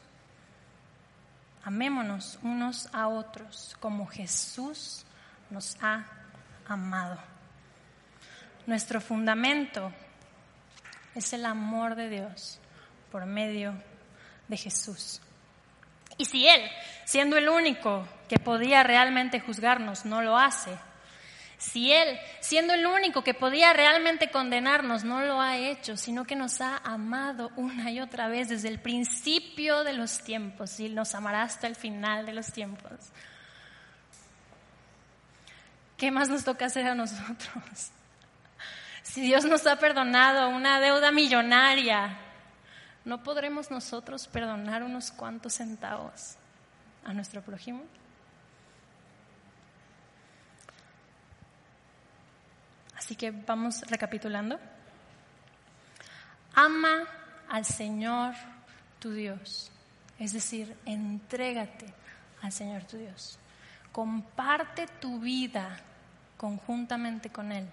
amémonos 1.65 2.39
unos 2.43 2.87
a 2.93 3.09
otros 3.09 3.75
como 3.81 4.07
Jesús 4.07 5.03
nos 5.49 5.75
ha 5.81 6.05
amado. 6.65 7.19
Nuestro 8.67 9.01
fundamento 9.01 9.91
es 11.13 11.33
el 11.33 11.45
amor 11.45 11.95
de 11.95 12.07
Dios 12.07 12.59
por 13.11 13.25
medio 13.25 13.73
de 14.47 14.55
Jesús. 14.55 15.19
Y 16.17 16.23
si 16.23 16.47
Él, 16.47 16.61
siendo 17.03 17.35
el 17.35 17.49
único 17.49 18.07
que 18.29 18.39
podía 18.39 18.81
realmente 18.83 19.41
juzgarnos, 19.41 20.05
no 20.05 20.21
lo 20.21 20.37
hace, 20.37 20.77
si 21.71 21.91
Él, 21.91 22.17
siendo 22.39 22.73
el 22.73 22.86
único 22.86 23.23
que 23.23 23.34
podía 23.34 23.73
realmente 23.73 24.30
condenarnos, 24.32 25.03
no 25.03 25.21
lo 25.21 25.41
ha 25.41 25.58
hecho, 25.58 25.97
sino 25.97 26.25
que 26.25 26.36
nos 26.36 26.62
ha 26.62 26.77
amado 26.77 27.51
una 27.56 27.91
y 27.91 27.99
otra 27.99 28.27
vez 28.27 28.49
desde 28.49 28.69
el 28.69 28.80
principio 28.80 29.84
de 29.84 29.93
los 29.93 30.19
tiempos 30.19 30.80
y 30.80 30.89
nos 30.89 31.13
amará 31.13 31.43
hasta 31.43 31.67
el 31.67 31.75
final 31.75 32.25
de 32.25 32.34
los 32.34 32.51
tiempos. 32.51 32.91
¿Qué 35.97 36.12
más 36.12 36.30
nos 36.30 36.43
toca 36.43 36.65
hacer 36.65 36.88
a 36.88 36.95
nosotros? 36.95 37.91
Si 39.03 39.21
Dios 39.21 39.45
nos 39.45 39.65
ha 39.65 39.77
perdonado 39.77 40.49
una 40.49 40.82
deuda 40.82 41.13
millonaria, 41.13 42.17
¿no 43.06 43.23
podremos 43.23 43.71
nosotros 43.71 44.27
perdonar 44.27 44.84
unos 44.84 45.12
cuantos 45.12 45.53
centavos 45.53 46.36
a 47.06 47.13
nuestro 47.13 47.41
prójimo? 47.41 47.84
Así 52.97 53.15
que 53.15 53.31
vamos 53.31 53.81
recapitulando. 53.83 54.60
Ama 56.55 57.03
al 57.49 57.63
Señor 57.63 58.33
tu 58.99 59.12
Dios, 59.12 59.71
es 60.17 60.33
decir, 60.33 60.75
entrégate 60.86 61.93
al 62.41 62.51
Señor 62.51 62.83
tu 62.83 62.97
Dios. 62.97 63.38
Comparte 63.91 64.88
tu 64.99 65.19
vida 65.19 65.79
conjuntamente 66.36 67.29
con 67.29 67.51
Él 67.51 67.67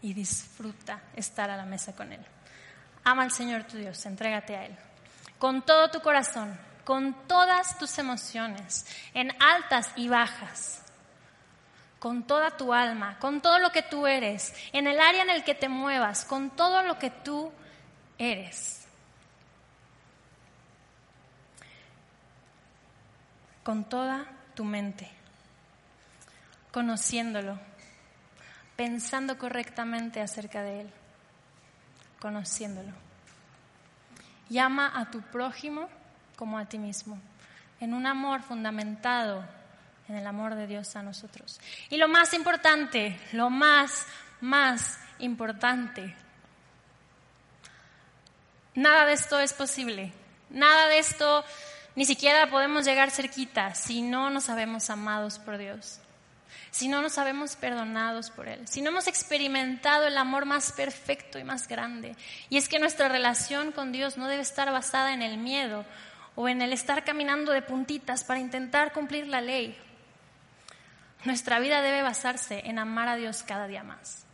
y 0.00 0.14
disfruta 0.14 1.02
estar 1.16 1.50
a 1.50 1.56
la 1.56 1.64
mesa 1.64 1.94
con 1.94 2.12
Él. 2.12 2.24
Ama 3.02 3.24
al 3.24 3.32
Señor 3.32 3.64
tu 3.64 3.76
Dios, 3.76 4.06
entrégate 4.06 4.56
a 4.56 4.66
Él. 4.66 4.76
Con 5.38 5.62
todo 5.62 5.90
tu 5.90 6.00
corazón, 6.00 6.56
con 6.84 7.26
todas 7.26 7.76
tus 7.78 7.98
emociones, 7.98 8.86
en 9.12 9.32
altas 9.42 9.90
y 9.96 10.08
bajas 10.08 10.82
con 12.02 12.24
toda 12.24 12.56
tu 12.56 12.74
alma, 12.74 13.16
con 13.20 13.40
todo 13.40 13.60
lo 13.60 13.70
que 13.70 13.82
tú 13.82 14.08
eres, 14.08 14.52
en 14.72 14.88
el 14.88 14.98
área 14.98 15.22
en 15.22 15.30
el 15.30 15.44
que 15.44 15.54
te 15.54 15.68
muevas, 15.68 16.24
con 16.24 16.50
todo 16.50 16.82
lo 16.82 16.98
que 16.98 17.10
tú 17.10 17.52
eres. 18.18 18.88
Con 23.62 23.84
toda 23.84 24.26
tu 24.56 24.64
mente, 24.64 25.08
conociéndolo, 26.72 27.56
pensando 28.74 29.38
correctamente 29.38 30.20
acerca 30.20 30.64
de 30.64 30.80
Él, 30.80 30.90
conociéndolo. 32.18 32.90
Llama 34.48 34.90
a 34.92 35.08
tu 35.08 35.20
prójimo 35.20 35.88
como 36.34 36.58
a 36.58 36.64
ti 36.64 36.78
mismo, 36.78 37.16
en 37.78 37.94
un 37.94 38.06
amor 38.06 38.42
fundamentado 38.42 39.61
en 40.08 40.16
el 40.16 40.26
amor 40.26 40.54
de 40.54 40.66
Dios 40.66 40.96
a 40.96 41.02
nosotros. 41.02 41.60
Y 41.90 41.96
lo 41.96 42.08
más 42.08 42.34
importante, 42.34 43.18
lo 43.32 43.50
más, 43.50 44.06
más 44.40 44.98
importante, 45.18 46.14
nada 48.74 49.06
de 49.06 49.12
esto 49.12 49.38
es 49.40 49.52
posible, 49.52 50.12
nada 50.50 50.88
de 50.88 50.98
esto 50.98 51.44
ni 51.94 52.04
siquiera 52.04 52.48
podemos 52.48 52.84
llegar 52.84 53.10
cerquita 53.10 53.74
si 53.74 54.02
no 54.02 54.30
nos 54.30 54.44
sabemos 54.44 54.88
amados 54.88 55.38
por 55.38 55.58
Dios, 55.58 55.98
si 56.70 56.88
no 56.88 57.02
nos 57.02 57.12
sabemos 57.12 57.54
perdonados 57.56 58.30
por 58.30 58.48
Él, 58.48 58.66
si 58.66 58.80
no 58.80 58.90
hemos 58.90 59.06
experimentado 59.06 60.06
el 60.06 60.16
amor 60.16 60.46
más 60.46 60.72
perfecto 60.72 61.38
y 61.38 61.44
más 61.44 61.68
grande. 61.68 62.16
Y 62.48 62.56
es 62.56 62.68
que 62.68 62.78
nuestra 62.78 63.08
relación 63.08 63.72
con 63.72 63.92
Dios 63.92 64.16
no 64.16 64.26
debe 64.26 64.42
estar 64.42 64.72
basada 64.72 65.12
en 65.12 65.20
el 65.20 65.36
miedo 65.36 65.84
o 66.34 66.48
en 66.48 66.62
el 66.62 66.72
estar 66.72 67.04
caminando 67.04 67.52
de 67.52 67.60
puntitas 67.60 68.24
para 68.24 68.40
intentar 68.40 68.92
cumplir 68.92 69.26
la 69.26 69.42
ley. 69.42 69.78
Nuestra 71.24 71.60
vida 71.60 71.82
debe 71.82 72.02
basarse 72.02 72.62
en 72.66 72.78
amar 72.78 73.08
a 73.08 73.16
Dios 73.16 73.44
cada 73.44 73.68
día 73.68 73.84
más, 73.84 74.24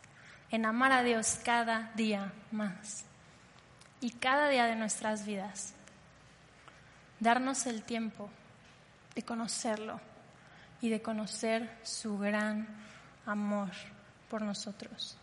en 0.49 0.65
amar 0.65 0.91
a 0.91 1.03
Dios 1.03 1.39
cada 1.43 1.91
día 1.95 2.33
más. 2.51 3.05
Y 4.01 4.11
cada 4.11 4.47
día 4.49 4.65
de 4.65 4.75
nuestras 4.75 5.25
vidas, 5.25 5.73
darnos 7.19 7.65
el 7.67 7.83
tiempo 7.83 8.29
de 9.13 9.23
conocerlo 9.23 9.99
y 10.81 10.89
de 10.89 11.01
conocer 11.01 11.77
su 11.83 12.17
gran 12.17 12.67
amor 13.25 13.69
por 14.29 14.41
nosotros. 14.41 15.17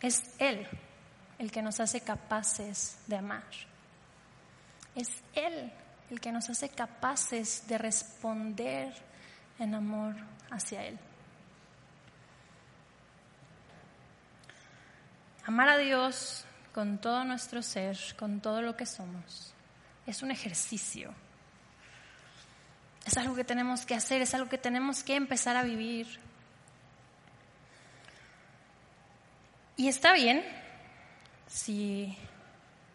Es 0.00 0.22
Él 0.38 0.66
el 1.38 1.50
que 1.50 1.62
nos 1.62 1.80
hace 1.80 2.02
capaces 2.02 2.98
de 3.06 3.16
amar. 3.16 3.44
Es 4.94 5.22
Él 5.34 5.72
el 6.14 6.20
que 6.20 6.32
nos 6.32 6.48
hace 6.48 6.68
capaces 6.68 7.66
de 7.66 7.76
responder 7.76 8.94
en 9.58 9.74
amor 9.74 10.14
hacia 10.50 10.84
Él. 10.84 10.98
Amar 15.44 15.68
a 15.68 15.76
Dios 15.76 16.44
con 16.72 16.98
todo 16.98 17.24
nuestro 17.24 17.62
ser, 17.62 17.98
con 18.16 18.40
todo 18.40 18.62
lo 18.62 18.76
que 18.76 18.86
somos, 18.86 19.52
es 20.06 20.22
un 20.22 20.30
ejercicio. 20.30 21.12
Es 23.04 23.18
algo 23.18 23.34
que 23.34 23.44
tenemos 23.44 23.84
que 23.84 23.94
hacer, 23.94 24.22
es 24.22 24.34
algo 24.34 24.48
que 24.48 24.56
tenemos 24.56 25.02
que 25.02 25.16
empezar 25.16 25.56
a 25.56 25.62
vivir. 25.64 26.20
Y 29.76 29.88
está 29.88 30.12
bien 30.12 30.42
si 31.48 32.16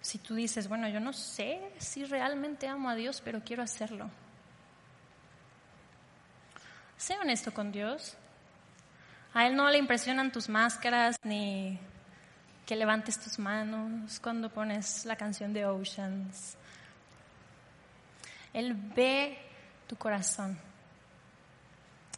si 0.02 0.18
tú 0.18 0.36
dices, 0.36 0.68
bueno, 0.68 0.88
yo 0.88 1.00
no 1.00 1.14
sé 1.14 1.62
si 1.78 2.06
realmente 2.06 2.68
amo 2.68 2.90
a 2.90 2.96
Dios, 2.96 3.22
pero 3.24 3.44
quiero 3.44 3.64
hacerlo. 3.64 4.10
Sé 6.98 7.18
honesto 7.18 7.54
con 7.54 7.72
Dios. 7.72 8.16
A 9.34 9.46
Él 9.46 9.56
no 9.56 9.70
le 9.70 9.78
impresionan 9.78 10.32
tus 10.32 10.50
máscaras 10.50 11.18
ni 11.24 11.80
que 12.66 12.76
levantes 12.76 13.20
tus 13.20 13.40
manos 13.40 14.20
cuando 14.20 14.50
pones 14.50 15.06
la 15.06 15.16
canción 15.16 15.54
de 15.54 15.66
Oceans. 15.66 16.56
Él 18.54 18.74
ve 18.74 19.38
tu 19.88 19.96
corazón. 19.96 20.58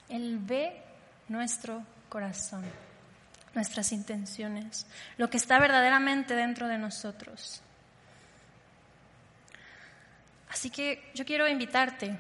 Él 0.10 0.40
ve 0.40 0.84
nuestro 1.30 1.84
corazón, 2.10 2.66
nuestras 3.54 3.94
intenciones, 3.94 4.86
lo 5.18 5.30
que 5.30 5.38
está 5.38 5.58
verdaderamente 5.60 6.36
dentro 6.36 6.68
de 6.68 6.78
nosotros. 6.78 7.62
Así 10.52 10.70
que 10.70 11.10
yo 11.14 11.26
quiero 11.26 11.48
invitarte 11.48 12.14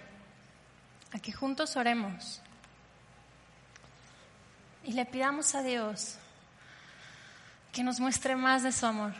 a 1.14 1.20
que 1.20 1.34
juntos 1.34 1.76
oremos 1.76 2.42
y 4.86 4.94
le 4.94 5.06
pidamos 5.06 5.54
a 5.54 5.62
Dios 5.62 6.16
que 7.74 7.84
nos 7.84 8.00
muestre 8.00 8.38
más 8.38 8.64
de 8.64 8.72
su 8.72 8.86
amor. 8.86 9.14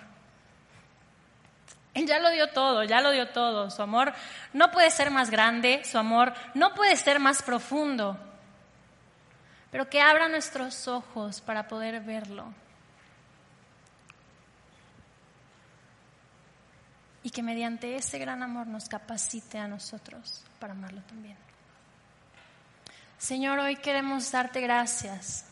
Él 1.94 2.08
ya 2.08 2.20
lo 2.20 2.30
dio 2.30 2.52
todo, 2.52 2.86
ya 2.86 3.02
lo 3.02 3.12
dio 3.12 3.30
todo. 3.30 3.70
Su 3.70 3.82
amor 3.82 4.14
no 4.54 4.72
puede 4.72 4.90
ser 4.92 5.12
más 5.12 5.30
grande, 5.30 5.84
su 5.84 5.98
amor 5.98 6.34
no 6.54 6.74
puede 6.74 6.96
ser 6.96 7.20
más 7.20 7.44
profundo, 7.44 8.18
pero 9.72 9.90
que 9.90 10.00
abra 10.00 10.30
nuestros 10.30 10.88
ojos 10.88 11.42
para 11.42 11.68
poder 11.68 12.00
verlo. 12.00 12.54
Y 17.24 17.30
que 17.30 17.44
mediante 17.44 17.96
ese 17.96 18.18
gran 18.20 18.42
amor 18.44 18.68
nos 18.68 18.90
capacite 18.90 19.58
a 19.58 19.68
nosotros 19.68 20.44
para 20.60 20.74
amarlo 20.74 21.02
también. 21.02 21.38
Señor, 23.18 23.60
hoy 23.60 23.76
queremos 23.76 24.32
darte 24.32 24.62
gracias 24.62 25.46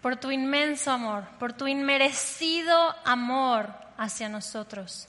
por 0.00 0.16
tu 0.16 0.30
inmenso 0.30 0.90
amor, 0.90 1.28
por 1.38 1.52
tu 1.52 1.66
inmerecido 1.66 2.94
amor 3.04 3.74
hacia 3.98 4.28
nosotros. 4.28 5.06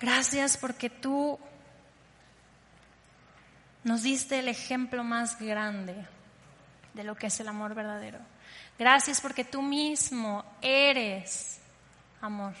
Gracias 0.00 0.56
porque 0.56 0.88
tú 0.88 1.38
nos 3.84 4.02
diste 4.02 4.38
el 4.38 4.48
ejemplo 4.48 5.04
más 5.04 5.38
grande 5.38 6.06
de 6.94 7.04
lo 7.04 7.14
que 7.14 7.28
es 7.28 7.40
el 7.40 7.48
amor 7.48 7.74
verdadero. 7.74 8.18
Gracias 8.78 9.20
porque 9.20 9.44
tú 9.44 9.60
mismo 9.60 10.44
eres 10.62 11.57
amor. 12.20 12.54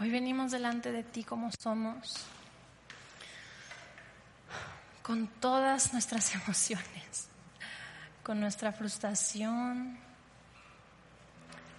Hoy 0.00 0.10
venimos 0.10 0.52
delante 0.52 0.92
de 0.92 1.02
ti 1.02 1.24
como 1.24 1.50
somos, 1.58 2.24
con 5.02 5.26
todas 5.26 5.92
nuestras 5.92 6.34
emociones, 6.34 7.28
con 8.22 8.40
nuestra 8.40 8.72
frustración, 8.72 9.98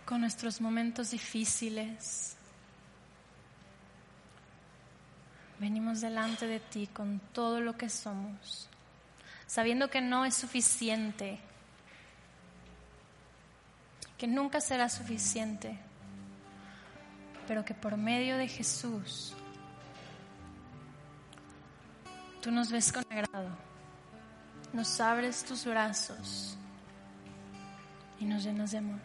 con 0.05 0.21
nuestros 0.21 0.59
momentos 0.59 1.11
difíciles. 1.11 2.35
Venimos 5.59 6.01
delante 6.01 6.47
de 6.47 6.59
ti 6.59 6.87
con 6.87 7.19
todo 7.33 7.61
lo 7.61 7.77
que 7.77 7.89
somos, 7.89 8.69
sabiendo 9.45 9.89
que 9.89 10.01
no 10.01 10.25
es 10.25 10.35
suficiente 10.35 11.39
que 14.19 14.27
nunca 14.27 14.61
será 14.61 14.87
suficiente 14.89 15.79
pero 17.49 17.65
que 17.65 17.73
por 17.73 17.97
medio 17.97 18.37
de 18.37 18.47
Jesús 18.47 19.33
tú 22.43 22.51
nos 22.51 22.71
ves 22.71 22.91
con 22.91 23.03
agrado, 23.09 23.49
nos 24.71 25.01
abres 25.01 25.43
tus 25.43 25.65
brazos 25.65 26.55
y 28.19 28.25
nos 28.25 28.43
llenas 28.43 28.69
de 28.69 28.77
amor. 28.77 28.99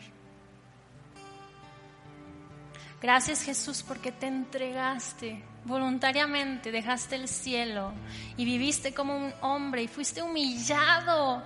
Gracias 3.00 3.42
Jesús 3.42 3.82
porque 3.82 4.12
te 4.12 4.26
entregaste 4.26 5.42
voluntariamente, 5.64 6.70
dejaste 6.70 7.16
el 7.16 7.28
cielo 7.28 7.94
y 8.36 8.44
viviste 8.44 8.92
como 8.92 9.16
un 9.16 9.32
hombre 9.40 9.84
y 9.84 9.88
fuiste 9.88 10.20
humillado 10.20 11.42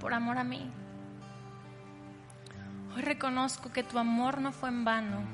por 0.00 0.14
amor 0.14 0.38
a 0.38 0.44
mí. 0.44 0.70
Hoy 2.94 3.02
reconozco 3.02 3.72
que 3.72 3.82
tu 3.82 3.98
amor 3.98 4.40
no 4.40 4.52
fue 4.52 4.68
en 4.68 4.84
vano, 4.84 5.24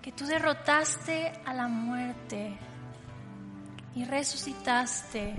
que 0.00 0.10
tú 0.10 0.24
derrotaste 0.24 1.32
a 1.44 1.52
la 1.52 1.68
muerte 1.68 2.56
y 3.94 4.04
resucitaste 4.04 5.34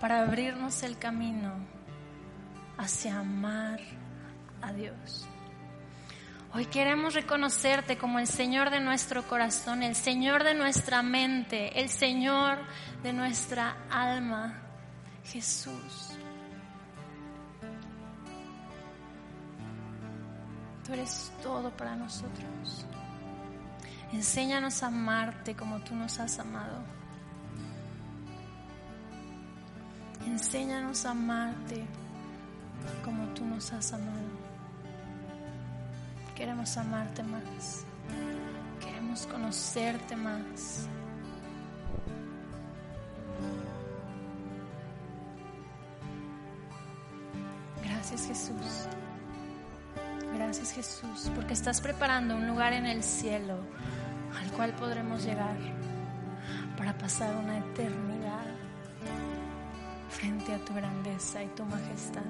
para 0.00 0.22
abrirnos 0.22 0.84
el 0.84 0.96
camino 0.96 1.54
hacia 2.78 3.18
amar 3.18 3.80
a 4.62 4.72
Dios. 4.72 5.26
Hoy 6.52 6.66
queremos 6.66 7.14
reconocerte 7.14 7.98
como 7.98 8.20
el 8.20 8.28
Señor 8.28 8.70
de 8.70 8.78
nuestro 8.78 9.24
corazón, 9.24 9.82
el 9.82 9.96
Señor 9.96 10.44
de 10.44 10.54
nuestra 10.54 11.02
mente, 11.02 11.80
el 11.80 11.88
Señor 11.88 12.58
de 13.02 13.12
nuestra 13.12 13.76
alma, 13.90 14.62
Jesús. 15.24 16.19
Eres 20.92 21.30
todo 21.40 21.70
para 21.70 21.94
nosotros. 21.94 22.84
Enséñanos 24.12 24.82
a 24.82 24.88
amarte 24.88 25.54
como 25.54 25.78
tú 25.80 25.94
nos 25.94 26.18
has 26.18 26.40
amado. 26.40 26.78
Enséñanos 30.26 31.06
a 31.06 31.12
amarte 31.12 31.86
como 33.04 33.24
tú 33.34 33.44
nos 33.44 33.72
has 33.72 33.92
amado. 33.92 34.28
Queremos 36.34 36.76
amarte 36.76 37.22
más. 37.22 37.84
Queremos 38.80 39.26
conocerte 39.28 40.16
más. 40.16 40.88
Gracias 47.84 48.26
Jesús. 48.26 48.88
Gracias 50.50 50.72
Jesús, 50.72 51.30
porque 51.36 51.52
estás 51.52 51.80
preparando 51.80 52.34
un 52.34 52.48
lugar 52.48 52.72
en 52.72 52.84
el 52.84 53.04
cielo 53.04 53.54
al 54.36 54.50
cual 54.50 54.72
podremos 54.72 55.22
llegar 55.22 55.56
para 56.76 56.92
pasar 56.98 57.36
una 57.36 57.58
eternidad 57.58 58.46
frente 60.08 60.52
a 60.52 60.58
tu 60.64 60.74
grandeza 60.74 61.40
y 61.44 61.46
tu 61.54 61.64
majestad. 61.66 62.24